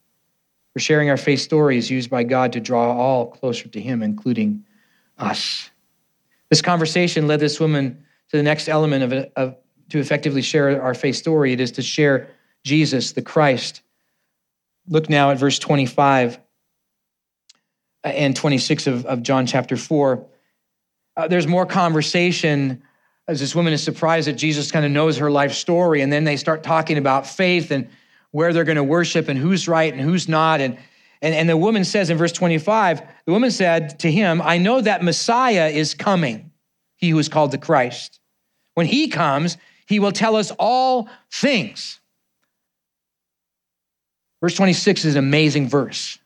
For 0.74 0.80
sharing 0.80 1.10
our 1.10 1.18
faith 1.18 1.42
stories 1.42 1.90
used 1.90 2.10
by 2.10 2.24
God 2.24 2.54
to 2.54 2.60
draw 2.60 2.96
all 2.96 3.28
closer 3.28 3.68
to 3.68 3.82
Him, 3.82 4.02
including 4.02 4.66
us. 5.18 5.70
This 6.50 6.62
conversation 6.62 7.28
led 7.28 7.40
this 7.40 7.60
woman 7.60 8.06
to 8.30 8.38
the 8.38 8.44
next 8.44 8.70
element 8.70 9.04
of, 9.04 9.14
it, 9.14 9.34
of 9.36 9.58
to 9.90 10.00
effectively 10.00 10.42
share 10.42 10.82
our 10.82 10.94
faith 10.94 11.18
story. 11.18 11.54
It 11.54 11.60
is 11.60 11.72
to 11.74 11.82
share 11.82 12.30
Jesus, 12.64 13.12
the 13.12 13.22
Christ. 13.22 13.82
Look 14.88 15.10
now 15.10 15.32
at 15.32 15.38
verse 15.38 15.60
25 15.60 16.40
and 18.04 18.36
26 18.36 18.88
of, 18.88 19.06
of 19.06 19.24
John 19.24 19.46
chapter 19.46 19.78
4. 19.78 20.26
Uh, 21.18 21.28
there's 21.28 21.48
more 21.48 21.66
conversation 21.66 22.82
as 23.28 23.40
this 23.40 23.56
woman 23.56 23.74
is 23.74 23.84
surprised 23.84 24.28
that 24.28 24.34
Jesus 24.34 24.72
kind 24.72 24.86
of 24.86 24.92
knows 24.92 25.18
her 25.18 25.30
life 25.30 25.54
story. 25.54 26.02
And 26.02 26.12
then 26.12 26.24
they 26.24 26.38
start 26.38 26.64
talking 26.64 26.98
about 26.98 27.28
faith 27.28 27.72
and 27.72 27.90
where 28.32 28.54
they're 28.54 28.64
going 28.64 28.78
to 28.78 28.84
worship 28.84 29.28
and 29.28 29.38
who's 29.38 29.68
right 29.68 29.92
and 29.92 30.02
who's 30.02 30.28
not. 30.28 30.62
And, 30.62 30.78
and, 31.22 31.36
and 31.36 31.50
the 31.50 31.58
woman 31.58 31.84
says 31.84 32.10
in 32.10 32.18
verse 32.18 32.32
25, 32.32 33.02
the 33.26 33.32
woman 33.32 33.52
said 33.52 34.00
to 34.00 34.12
him, 34.12 34.42
I 34.42 34.58
know 34.58 34.82
that 34.82 35.04
Messiah 35.04 35.68
is 35.68 35.94
coming, 35.94 36.52
he 36.96 37.10
who 37.10 37.20
is 37.20 37.30
called 37.30 37.52
the 37.52 37.58
Christ. 37.58 38.20
When 38.74 38.86
he 38.86 39.10
comes, 39.10 39.58
he 39.86 40.00
will 40.00 40.14
tell 40.14 40.36
us 40.36 40.52
all 40.58 41.10
things. 41.32 42.00
Verse 44.42 44.56
26 44.56 45.06
is 45.06 45.16
an 45.16 45.20
amazing 45.20 45.70
verse. 45.70 46.18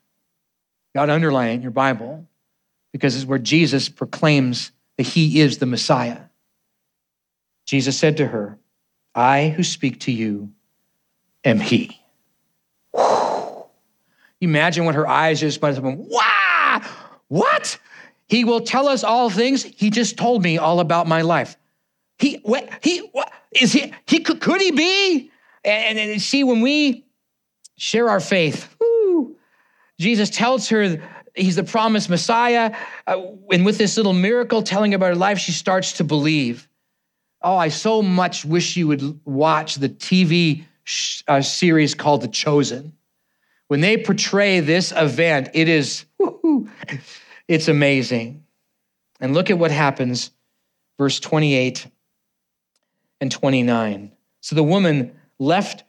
You 0.94 1.00
ought 1.00 1.06
to 1.06 1.12
underline 1.12 1.50
it 1.50 1.54
in 1.54 1.62
your 1.62 1.70
Bible 1.72 2.26
because 2.92 3.14
it's 3.14 3.26
where 3.26 3.38
Jesus 3.38 3.88
proclaims 3.88 4.70
that 4.96 5.02
he 5.02 5.40
is 5.40 5.58
the 5.58 5.66
Messiah. 5.66 6.20
Jesus 7.66 7.98
said 7.98 8.16
to 8.18 8.26
her, 8.28 8.58
I 9.14 9.48
who 9.48 9.62
speak 9.62 10.00
to 10.00 10.12
you 10.12 10.52
am 11.46 11.60
he. 11.60 11.98
Imagine 14.40 14.84
what 14.84 14.94
her 14.94 15.08
eyes 15.08 15.40
just 15.40 15.62
went 15.62 15.78
up 15.78 15.84
wow, 15.84 16.82
what? 17.28 17.78
He 18.28 18.44
will 18.44 18.60
tell 18.60 18.88
us 18.88 19.02
all 19.02 19.30
things. 19.30 19.62
He 19.62 19.88
just 19.88 20.18
told 20.18 20.42
me 20.42 20.58
all 20.58 20.80
about 20.80 21.06
my 21.06 21.22
life. 21.22 21.56
He, 22.18 22.36
what, 22.42 22.68
he, 22.82 22.98
what, 23.12 23.32
is 23.52 23.72
he, 23.72 23.94
he 24.06 24.20
could, 24.20 24.40
could 24.40 24.60
he 24.60 24.72
be? 24.72 25.30
And, 25.64 25.98
and 25.98 26.20
see, 26.20 26.44
when 26.44 26.60
we 26.60 27.04
share 27.76 28.08
our 28.08 28.20
faith, 28.20 28.74
whoo, 28.80 29.36
Jesus 29.98 30.30
tells 30.30 30.68
her 30.68 31.02
he's 31.34 31.56
the 31.56 31.64
promised 31.64 32.10
Messiah. 32.10 32.74
Uh, 33.06 33.22
and 33.50 33.64
with 33.64 33.78
this 33.78 33.96
little 33.96 34.12
miracle 34.12 34.62
telling 34.62 34.92
about 34.92 35.08
her 35.08 35.14
life, 35.14 35.38
she 35.38 35.52
starts 35.52 35.94
to 35.94 36.04
believe. 36.04 36.68
Oh, 37.42 37.56
I 37.56 37.68
so 37.68 38.02
much 38.02 38.44
wish 38.44 38.76
you 38.76 38.88
would 38.88 39.20
watch 39.24 39.76
the 39.76 39.88
TV 39.88 40.64
sh- 40.86 41.22
uh, 41.28 41.42
series 41.42 41.94
called 41.94 42.22
The 42.22 42.28
Chosen. 42.28 42.94
When 43.68 43.80
they 43.80 43.98
portray 43.98 44.60
this 44.60 44.92
event, 44.96 45.50
it 45.52 45.68
is, 45.68 46.06
it's 47.48 47.68
amazing. 47.68 48.44
And 49.20 49.34
look 49.34 49.50
at 49.50 49.58
what 49.58 49.70
happens, 49.70 50.30
verse 50.98 51.20
28 51.20 51.86
and 53.20 53.30
29. 53.30 54.12
So 54.40 54.54
the 54.54 54.62
woman 54.62 55.14
left 55.38 55.84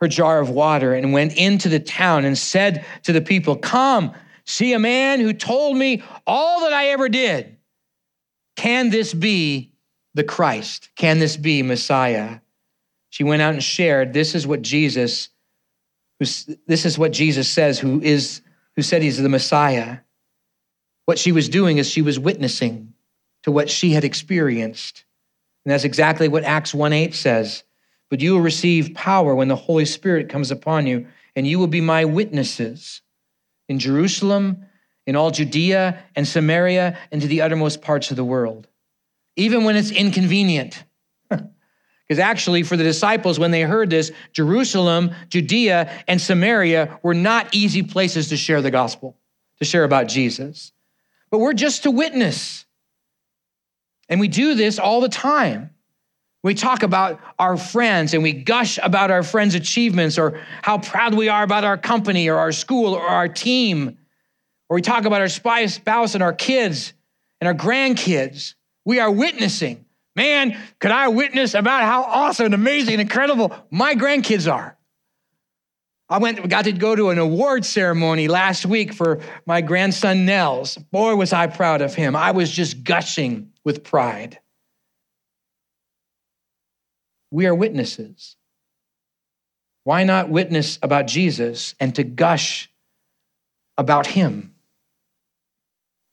her 0.00 0.06
jar 0.06 0.40
of 0.40 0.50
water 0.50 0.94
and 0.94 1.12
went 1.12 1.36
into 1.36 1.68
the 1.68 1.80
town 1.80 2.24
and 2.24 2.38
said 2.38 2.84
to 3.02 3.12
the 3.12 3.20
people, 3.20 3.56
Come, 3.56 4.14
see 4.44 4.72
a 4.72 4.78
man 4.78 5.18
who 5.18 5.32
told 5.32 5.76
me 5.76 6.02
all 6.26 6.60
that 6.60 6.72
I 6.72 6.88
ever 6.88 7.08
did. 7.08 7.56
Can 8.54 8.90
this 8.90 9.12
be 9.12 9.72
the 10.14 10.24
Christ? 10.24 10.90
Can 10.94 11.18
this 11.18 11.36
be 11.36 11.62
Messiah? 11.62 12.38
She 13.10 13.24
went 13.24 13.42
out 13.42 13.54
and 13.54 13.62
shared, 13.62 14.12
this 14.12 14.34
is 14.34 14.46
what 14.46 14.62
Jesus, 14.62 15.30
this 16.20 16.84
is 16.84 16.98
what 16.98 17.12
Jesus 17.12 17.48
says, 17.48 17.78
who 17.78 18.00
is, 18.00 18.42
who 18.76 18.82
said 18.82 19.02
he's 19.02 19.20
the 19.20 19.28
Messiah. 19.28 19.98
What 21.06 21.18
she 21.18 21.32
was 21.32 21.48
doing 21.48 21.78
is 21.78 21.88
she 21.88 22.02
was 22.02 22.18
witnessing 22.18 22.92
to 23.44 23.50
what 23.50 23.70
she 23.70 23.92
had 23.92 24.04
experienced. 24.04 25.04
And 25.64 25.72
that's 25.72 25.84
exactly 25.84 26.28
what 26.28 26.44
Acts 26.44 26.74
1 26.74 26.92
8 26.92 27.14
says. 27.14 27.64
But 28.10 28.20
you 28.20 28.34
will 28.34 28.40
receive 28.40 28.94
power 28.94 29.34
when 29.34 29.48
the 29.48 29.56
Holy 29.56 29.84
Spirit 29.84 30.28
comes 30.28 30.50
upon 30.50 30.86
you, 30.86 31.06
and 31.36 31.46
you 31.46 31.58
will 31.58 31.66
be 31.66 31.80
my 31.80 32.04
witnesses 32.04 33.02
in 33.68 33.78
Jerusalem, 33.78 34.64
in 35.06 35.14
all 35.14 35.30
Judea 35.30 36.02
and 36.16 36.26
Samaria, 36.26 36.98
and 37.12 37.20
to 37.20 37.28
the 37.28 37.42
uttermost 37.42 37.82
parts 37.82 38.10
of 38.10 38.16
the 38.16 38.24
world, 38.24 38.66
even 39.36 39.64
when 39.64 39.76
it's 39.76 39.90
inconvenient. 39.90 40.84
Because 42.08 42.20
actually, 42.20 42.62
for 42.62 42.76
the 42.76 42.84
disciples, 42.84 43.38
when 43.38 43.50
they 43.50 43.62
heard 43.62 43.90
this, 43.90 44.10
Jerusalem, 44.32 45.10
Judea, 45.28 45.92
and 46.08 46.18
Samaria 46.18 46.98
were 47.02 47.14
not 47.14 47.54
easy 47.54 47.82
places 47.82 48.28
to 48.28 48.36
share 48.36 48.62
the 48.62 48.70
gospel, 48.70 49.14
to 49.58 49.66
share 49.66 49.84
about 49.84 50.08
Jesus. 50.08 50.72
But 51.30 51.38
we're 51.40 51.52
just 51.52 51.82
to 51.82 51.90
witness. 51.90 52.64
And 54.08 54.20
we 54.20 54.28
do 54.28 54.54
this 54.54 54.78
all 54.78 55.02
the 55.02 55.10
time. 55.10 55.70
We 56.42 56.54
talk 56.54 56.82
about 56.82 57.20
our 57.38 57.58
friends 57.58 58.14
and 58.14 58.22
we 58.22 58.32
gush 58.32 58.78
about 58.82 59.10
our 59.10 59.22
friends' 59.22 59.54
achievements 59.54 60.18
or 60.18 60.40
how 60.62 60.78
proud 60.78 61.12
we 61.12 61.28
are 61.28 61.42
about 61.42 61.64
our 61.64 61.76
company 61.76 62.30
or 62.30 62.38
our 62.38 62.52
school 62.52 62.94
or 62.94 63.02
our 63.02 63.28
team. 63.28 63.98
Or 64.70 64.76
we 64.76 64.82
talk 64.82 65.04
about 65.04 65.20
our 65.20 65.28
spouse 65.28 66.14
and 66.14 66.22
our 66.22 66.32
kids 66.32 66.94
and 67.40 67.48
our 67.48 67.54
grandkids. 67.54 68.54
We 68.86 68.98
are 68.98 69.10
witnessing. 69.10 69.84
Man, 70.18 70.58
could 70.80 70.90
I 70.90 71.06
witness 71.06 71.54
about 71.54 71.84
how 71.84 72.02
awesome 72.02 72.46
and 72.46 72.54
amazing 72.54 72.94
and 72.94 73.00
incredible 73.00 73.54
my 73.70 73.94
grandkids 73.94 74.52
are? 74.52 74.76
I 76.08 76.18
went, 76.18 76.48
got 76.48 76.64
to 76.64 76.72
go 76.72 76.96
to 76.96 77.10
an 77.10 77.18
award 77.18 77.64
ceremony 77.64 78.26
last 78.26 78.66
week 78.66 78.92
for 78.92 79.20
my 79.46 79.60
grandson 79.60 80.26
Nels. 80.26 80.76
Boy, 80.76 81.14
was 81.14 81.32
I 81.32 81.46
proud 81.46 81.82
of 81.82 81.94
him. 81.94 82.16
I 82.16 82.32
was 82.32 82.50
just 82.50 82.82
gushing 82.82 83.52
with 83.62 83.84
pride. 83.84 84.40
We 87.30 87.46
are 87.46 87.54
witnesses. 87.54 88.34
Why 89.84 90.02
not 90.02 90.30
witness 90.30 90.80
about 90.82 91.06
Jesus 91.06 91.76
and 91.78 91.94
to 91.94 92.02
gush 92.02 92.68
about 93.76 94.08
him? 94.08 94.56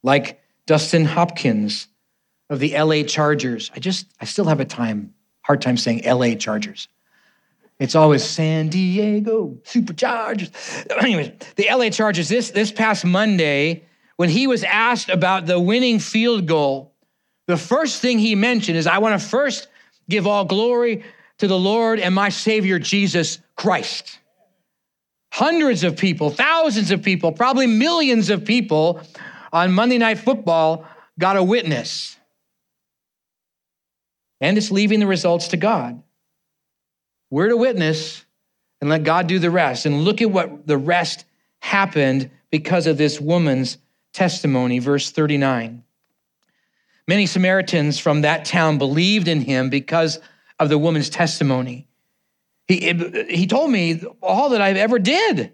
Like 0.04 0.44
Dustin 0.68 1.06
Hopkins 1.06 1.88
of 2.50 2.60
the 2.60 2.78
LA 2.78 3.04
Chargers. 3.04 3.72
I 3.76 3.80
just, 3.80 4.08
I 4.22 4.26
still 4.26 4.46
have 4.46 4.60
a 4.60 4.66
time, 4.66 5.14
hard 5.42 5.62
time 5.62 5.78
saying 5.78 6.04
LA 6.06 6.36
Chargers. 6.36 6.88
It's 7.80 7.96
always 7.96 8.24
San 8.24 8.70
Diego 8.70 9.58
Superchargers. 9.64 10.52
Anyways, 11.02 11.32
the 11.56 11.68
LA 11.70 11.90
Chargers, 11.90 12.30
this, 12.30 12.52
this 12.52 12.72
past 12.72 13.04
Monday, 13.04 13.84
when 14.16 14.30
he 14.30 14.48
was 14.48 14.64
asked 14.64 15.10
about 15.10 15.46
the 15.46 15.60
winning 15.60 16.00
field 16.00 16.46
goal, 16.46 16.94
the 17.48 17.58
first 17.58 18.02
thing 18.02 18.18
he 18.18 18.34
mentioned 18.34 18.78
is 18.78 18.88
I 18.88 19.00
want 19.00 19.20
to 19.20 19.28
first 19.28 19.68
give 20.10 20.26
all 20.26 20.46
glory 20.46 21.04
to 21.40 21.48
the 21.48 21.60
Lord 21.60 22.00
and 22.00 22.16
my 22.16 22.30
Savior 22.30 22.80
Jesus 22.80 23.40
Christ. 23.56 24.20
Hundreds 25.34 25.84
of 25.84 25.98
people, 25.98 26.30
thousands 26.30 26.92
of 26.92 27.04
people, 27.04 27.32
probably 27.34 27.68
millions 27.68 28.30
of 28.30 28.46
people 28.46 29.02
on 29.52 29.74
Monday 29.74 29.98
Night 29.98 30.20
Football 30.20 30.86
got 31.20 31.36
a 31.36 31.44
witness. 31.44 32.15
And 34.42 34.58
it's 34.58 34.72
leaving 34.72 35.00
the 35.00 35.08
results 35.08 35.50
to 35.50 35.58
God. 35.58 36.02
We're 37.30 37.50
to 37.50 37.58
witness 37.58 38.26
and 38.82 38.90
let 38.90 39.04
God 39.04 39.28
do 39.28 39.40
the 39.40 39.52
rest. 39.52 39.86
And 39.86 40.04
look 40.04 40.22
at 40.22 40.32
what 40.32 40.68
the 40.68 40.78
rest 40.78 41.26
happened 41.60 42.30
because 42.52 42.88
of 42.88 42.98
this 42.98 43.20
woman's 43.20 43.78
testimony. 44.14 44.80
Verse 44.80 45.12
39. 45.12 45.84
Many 47.08 47.26
Samaritans 47.26 48.00
from 48.00 48.22
that 48.22 48.46
town 48.46 48.78
believed 48.78 49.28
in 49.28 49.42
him 49.42 49.70
because 49.70 50.20
of 50.60 50.70
the 50.70 50.78
woman's 50.78 51.10
testimony. 51.10 51.88
He, 52.68 52.94
he 53.30 53.46
told 53.46 53.70
me 53.70 54.02
all 54.22 54.50
that 54.50 54.62
I've 54.62 54.78
ever 54.78 54.98
did. 54.98 55.54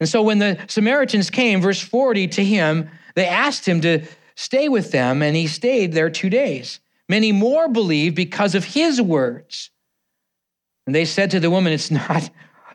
And 0.00 0.08
so 0.08 0.22
when 0.22 0.38
the 0.38 0.58
Samaritans 0.68 1.30
came, 1.30 1.60
verse 1.60 1.80
40, 1.80 2.28
to 2.28 2.44
him, 2.44 2.90
they 3.14 3.26
asked 3.26 3.66
him 3.66 3.80
to 3.82 4.04
stay 4.34 4.68
with 4.68 4.90
them, 4.90 5.22
and 5.22 5.36
he 5.36 5.46
stayed 5.46 5.92
there 5.92 6.10
two 6.10 6.30
days. 6.30 6.80
Many 7.08 7.32
more 7.32 7.68
believed 7.68 8.14
because 8.14 8.54
of 8.54 8.64
his 8.64 9.00
words. 9.00 9.70
And 10.86 10.94
they 10.94 11.04
said 11.04 11.30
to 11.32 11.40
the 11.40 11.50
woman, 11.50 11.72
It's 11.72 11.90
not, 11.90 12.28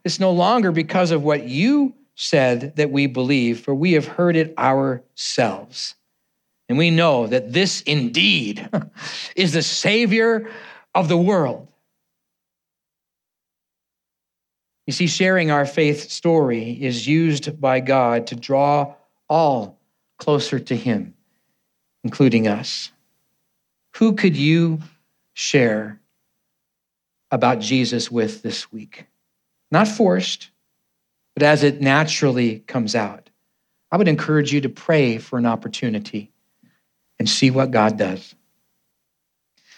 it's 0.03 0.19
no 0.19 0.31
longer 0.31 0.71
because 0.71 1.11
of 1.11 1.23
what 1.23 1.47
you 1.47 1.93
said 2.15 2.75
that 2.75 2.91
we 2.91 3.07
believe, 3.07 3.61
for 3.61 3.73
we 3.73 3.93
have 3.93 4.07
heard 4.07 4.35
it 4.35 4.57
ourselves. 4.57 5.95
And 6.69 6.77
we 6.77 6.91
know 6.91 7.27
that 7.27 7.51
this 7.53 7.81
indeed 7.81 8.69
is 9.35 9.53
the 9.53 9.61
Savior 9.61 10.49
of 10.95 11.09
the 11.09 11.17
world. 11.17 11.67
You 14.87 14.93
see, 14.93 15.07
sharing 15.07 15.49
our 15.49 15.65
faith 15.65 16.09
story 16.11 16.71
is 16.71 17.07
used 17.07 17.59
by 17.59 17.79
God 17.79 18.27
to 18.27 18.35
draw 18.35 18.95
all 19.29 19.79
closer 20.17 20.59
to 20.59 20.75
Him, 20.75 21.13
including 22.03 22.47
us. 22.47 22.92
Who 23.97 24.13
could 24.13 24.35
you 24.35 24.79
share 25.33 25.99
about 27.31 27.59
Jesus 27.59 28.09
with 28.09 28.41
this 28.41 28.71
week? 28.71 29.05
Not 29.71 29.87
forced, 29.87 30.49
but 31.35 31.43
as 31.43 31.63
it 31.63 31.81
naturally 31.81 32.59
comes 32.59 32.95
out. 32.95 33.29
I 33.91 33.97
would 33.97 34.07
encourage 34.07 34.51
you 34.51 34.61
to 34.61 34.69
pray 34.69 35.19
for 35.19 35.37
an 35.37 35.45
opportunity 35.45 36.31
and 37.19 37.29
see 37.29 37.51
what 37.51 37.69
God 37.69 37.97
does. 37.97 38.33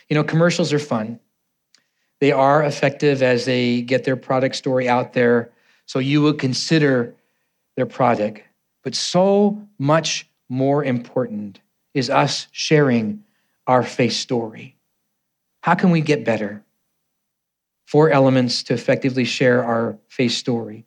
You 0.10 0.15
know, 0.15 0.23
commercials 0.23 0.71
are 0.71 0.80
fun. 0.80 1.19
They 2.21 2.32
are 2.32 2.63
effective 2.63 3.21
as 3.21 3.43
they 3.43 3.82
get 3.82 4.06
their 4.06 4.15
product 4.15 4.56
story 4.56 4.88
out 4.88 5.12
there. 5.12 5.51
So 5.86 5.99
you 5.99 6.21
would 6.21 6.39
consider 6.39 7.13
their 7.75 7.86
product. 7.86 8.41
But 8.84 8.95
so 8.95 9.67
much 9.78 10.30
more 10.47 10.82
important 10.84 11.60
is 11.93 12.10
us 12.10 12.47
sharing 12.51 13.25
our 13.67 13.84
faith 13.84 14.13
story. 14.13 14.75
How 15.62 15.75
can 15.75 15.91
we 15.91 16.01
get 16.01 16.25
better? 16.25 16.63
Four 17.86 18.10
elements 18.10 18.63
to 18.63 18.73
effectively 18.73 19.25
share 19.25 19.63
our 19.63 19.97
faith 20.08 20.34
story 20.34 20.86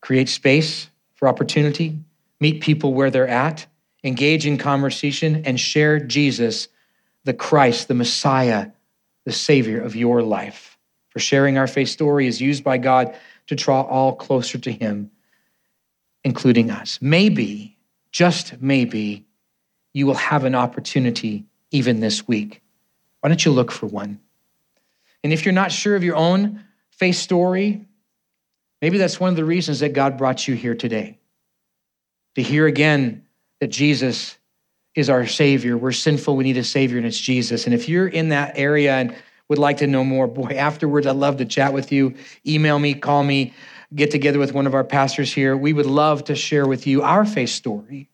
create 0.00 0.28
space 0.28 0.88
for 1.14 1.28
opportunity, 1.28 1.98
meet 2.40 2.60
people 2.60 2.94
where 2.94 3.10
they're 3.10 3.28
at, 3.28 3.66
engage 4.02 4.46
in 4.46 4.56
conversation, 4.56 5.42
and 5.44 5.60
share 5.60 6.00
Jesus 6.00 6.68
the 7.24 7.34
Christ, 7.34 7.88
the 7.88 7.94
Messiah, 7.94 8.68
the 9.24 9.32
Savior 9.32 9.80
of 9.80 9.94
your 9.94 10.22
life. 10.22 10.78
For 11.10 11.18
sharing 11.18 11.58
our 11.58 11.66
faith 11.66 11.88
story 11.88 12.26
is 12.26 12.40
used 12.40 12.64
by 12.64 12.78
God 12.78 13.14
to 13.48 13.54
draw 13.54 13.82
all 13.82 14.14
closer 14.14 14.58
to 14.58 14.72
Him, 14.72 15.10
including 16.24 16.70
us. 16.70 16.98
Maybe, 17.02 17.76
just 18.10 18.60
maybe, 18.62 19.26
you 19.92 20.06
will 20.06 20.14
have 20.14 20.44
an 20.44 20.54
opportunity 20.54 21.44
even 21.70 22.00
this 22.00 22.26
week. 22.26 22.62
Why 23.20 23.28
don't 23.28 23.44
you 23.44 23.52
look 23.52 23.70
for 23.70 23.86
one? 23.86 24.20
And 25.22 25.32
if 25.32 25.44
you're 25.44 25.52
not 25.52 25.72
sure 25.72 25.96
of 25.96 26.02
your 26.02 26.16
own 26.16 26.64
faith 26.90 27.16
story, 27.16 27.84
maybe 28.80 28.98
that's 28.98 29.20
one 29.20 29.30
of 29.30 29.36
the 29.36 29.44
reasons 29.44 29.80
that 29.80 29.92
God 29.92 30.16
brought 30.16 30.48
you 30.48 30.54
here 30.54 30.74
today 30.74 31.18
to 32.34 32.42
hear 32.42 32.66
again 32.66 33.26
that 33.60 33.68
Jesus 33.68 34.38
is 34.94 35.10
our 35.10 35.26
Savior. 35.26 35.76
We're 35.76 35.92
sinful. 35.92 36.36
We 36.36 36.44
need 36.44 36.56
a 36.56 36.64
Savior, 36.64 36.98
and 36.98 37.06
it's 37.06 37.20
Jesus. 37.20 37.66
And 37.66 37.74
if 37.74 37.88
you're 37.88 38.08
in 38.08 38.30
that 38.30 38.52
area 38.56 38.94
and 38.94 39.14
would 39.48 39.58
like 39.58 39.78
to 39.78 39.86
know 39.86 40.04
more, 40.04 40.26
boy, 40.26 40.56
afterwards, 40.56 41.06
I'd 41.06 41.16
love 41.16 41.36
to 41.38 41.44
chat 41.44 41.72
with 41.72 41.92
you. 41.92 42.14
Email 42.46 42.78
me, 42.78 42.94
call 42.94 43.22
me, 43.22 43.52
get 43.94 44.10
together 44.10 44.38
with 44.38 44.52
one 44.52 44.66
of 44.66 44.74
our 44.74 44.84
pastors 44.84 45.32
here. 45.32 45.56
We 45.56 45.72
would 45.72 45.86
love 45.86 46.24
to 46.24 46.34
share 46.34 46.66
with 46.66 46.86
you 46.86 47.02
our 47.02 47.24
faith 47.24 47.50
story. 47.50 48.08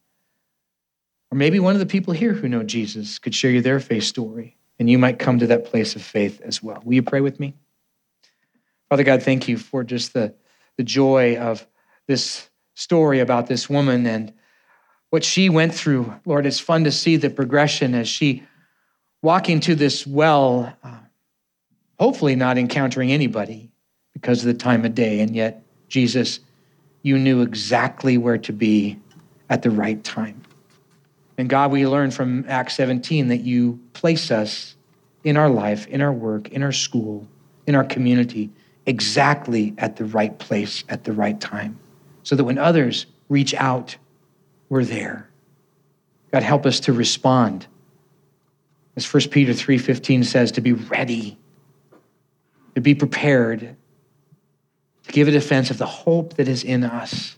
Or 1.31 1.37
maybe 1.37 1.59
one 1.59 1.75
of 1.75 1.81
the 1.81 1.87
people 1.87 2.13
here 2.13 2.33
who 2.33 2.49
know 2.49 2.63
Jesus 2.63 3.19
could 3.19 3.35
share 3.35 3.51
you 3.51 3.61
their 3.61 3.81
faith 3.81 4.05
story, 4.05 4.57
and 4.79 4.89
you 4.89 4.99
might 4.99 5.19
come 5.19 5.39
to 5.39 5.47
that 5.49 5.65
place 5.65 5.97
of 5.97 6.03
faith 6.03 6.41
as 6.43 6.63
well. 6.63 6.81
Will 6.85 6.95
you 6.95 7.03
pray 7.03 7.21
with 7.21 7.41
me? 7.41 7.55
Father 8.89 9.03
God, 9.03 9.23
thank 9.23 9.49
you 9.49 9.57
for 9.57 9.83
just 9.83 10.13
the, 10.13 10.35
the 10.77 10.85
joy 10.85 11.37
of 11.37 11.67
this 12.07 12.49
story 12.75 13.21
about 13.21 13.49
this 13.49 13.69
woman 13.69 14.07
and 14.07 14.33
what 15.11 15.25
she 15.25 15.49
went 15.49 15.75
through. 15.75 16.15
Lord, 16.25 16.47
it's 16.47 16.61
fun 16.61 16.85
to 16.85 16.93
see 16.93 17.17
the 17.17 17.31
progression 17.31 17.95
as 17.95 18.09
she 18.09 18.45
walking 19.23 19.59
to 19.61 19.75
this 19.75 20.07
well, 20.07 20.73
uh, 20.85 20.99
hopefully 21.99 22.37
not 22.37 22.59
encountering 22.59 23.11
anybody 23.11 23.71
because 24.13 24.41
of 24.41 24.47
the 24.47 24.55
time 24.55 24.85
of 24.85 24.95
day. 24.95 25.21
And 25.21 25.35
yet, 25.35 25.65
Jesus, 25.89 26.39
you 27.03 27.19
knew 27.19 27.43
exactly 27.43 28.19
where 28.19 28.39
to 28.39 28.53
be 28.53 29.01
at 29.49 29.63
the 29.63 29.71
right 29.71 30.03
time. 30.05 30.43
And 31.39 31.49
God, 31.49 31.71
we 31.71 31.87
learn 31.87 32.11
from 32.11 32.45
Acts 32.49 32.75
17 32.75 33.29
that 33.29 33.39
you 33.39 33.79
place 33.93 34.31
us 34.31 34.77
in 35.25 35.37
our 35.37 35.51
life, 35.51 35.87
in 35.89 36.01
our 36.01 36.13
work, 36.13 36.49
in 36.49 36.63
our 36.63 36.73
school, 36.73 37.27
in 37.67 37.75
our 37.75 37.85
community, 37.85 38.51
exactly 38.87 39.75
at 39.79 39.97
the 39.97 40.05
right 40.05 40.39
place 40.39 40.85
at 40.89 41.05
the 41.05 41.13
right 41.13 41.41
time. 41.41 41.79
So 42.23 42.37
that 42.37 42.45
when 42.45 42.59
others 42.59 43.07
reach 43.29 43.55
out, 43.55 43.97
we're 44.69 44.85
there. 44.85 45.29
God, 46.33 46.43
help 46.43 46.67
us 46.67 46.81
to 46.81 46.93
respond. 46.93 47.67
As 48.97 49.05
1 49.05 49.31
Peter 49.31 49.53
3:15 49.53 50.25
says, 50.25 50.53
to 50.53 50.61
be 50.61 50.73
ready, 50.73 51.39
to 52.75 52.81
be 52.81 52.95
prepared, 52.95 53.77
to 55.07 55.13
give 55.13 55.29
a 55.29 55.31
defense 55.31 55.71
of 55.71 55.79
the 55.79 55.87
hope 55.87 56.35
that 56.35 56.49
is 56.49 56.65
in 56.65 56.83
us, 56.83 57.37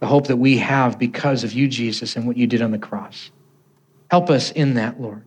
the 0.00 0.06
hope 0.06 0.26
that 0.26 0.36
we 0.36 0.58
have 0.58 0.98
because 0.98 1.44
of 1.44 1.52
you, 1.52 1.68
Jesus, 1.68 2.16
and 2.16 2.26
what 2.26 2.36
you 2.36 2.46
did 2.46 2.62
on 2.62 2.70
the 2.70 2.78
cross. 2.78 3.30
Help 4.10 4.30
us 4.30 4.50
in 4.50 4.74
that, 4.74 5.00
Lord. 5.00 5.22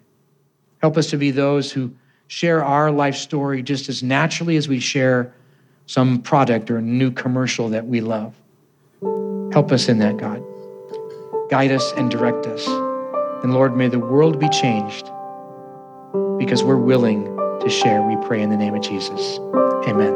Help 0.81 0.97
us 0.97 1.09
to 1.11 1.17
be 1.17 1.31
those 1.31 1.71
who 1.71 1.93
share 2.27 2.63
our 2.63 2.91
life 2.91 3.15
story 3.15 3.61
just 3.61 3.87
as 3.87 4.03
naturally 4.03 4.57
as 4.57 4.67
we 4.67 4.79
share 4.79 5.33
some 5.85 6.21
product 6.21 6.69
or 6.71 6.77
a 6.77 6.81
new 6.81 7.11
commercial 7.11 7.69
that 7.69 7.85
we 7.85 8.01
love. 8.01 8.33
Help 9.53 9.71
us 9.71 9.87
in 9.87 9.99
that, 9.99 10.17
God. 10.17 10.43
Guide 11.49 11.71
us 11.71 11.93
and 11.93 12.09
direct 12.09 12.47
us. 12.47 12.67
And 13.43 13.53
Lord, 13.53 13.77
may 13.77 13.87
the 13.87 13.99
world 13.99 14.39
be 14.39 14.49
changed 14.49 15.05
because 16.37 16.63
we're 16.63 16.77
willing 16.77 17.25
to 17.61 17.69
share. 17.69 18.01
We 18.01 18.15
pray 18.25 18.41
in 18.41 18.49
the 18.49 18.57
name 18.57 18.73
of 18.73 18.81
Jesus. 18.81 19.37
Amen. 19.87 20.11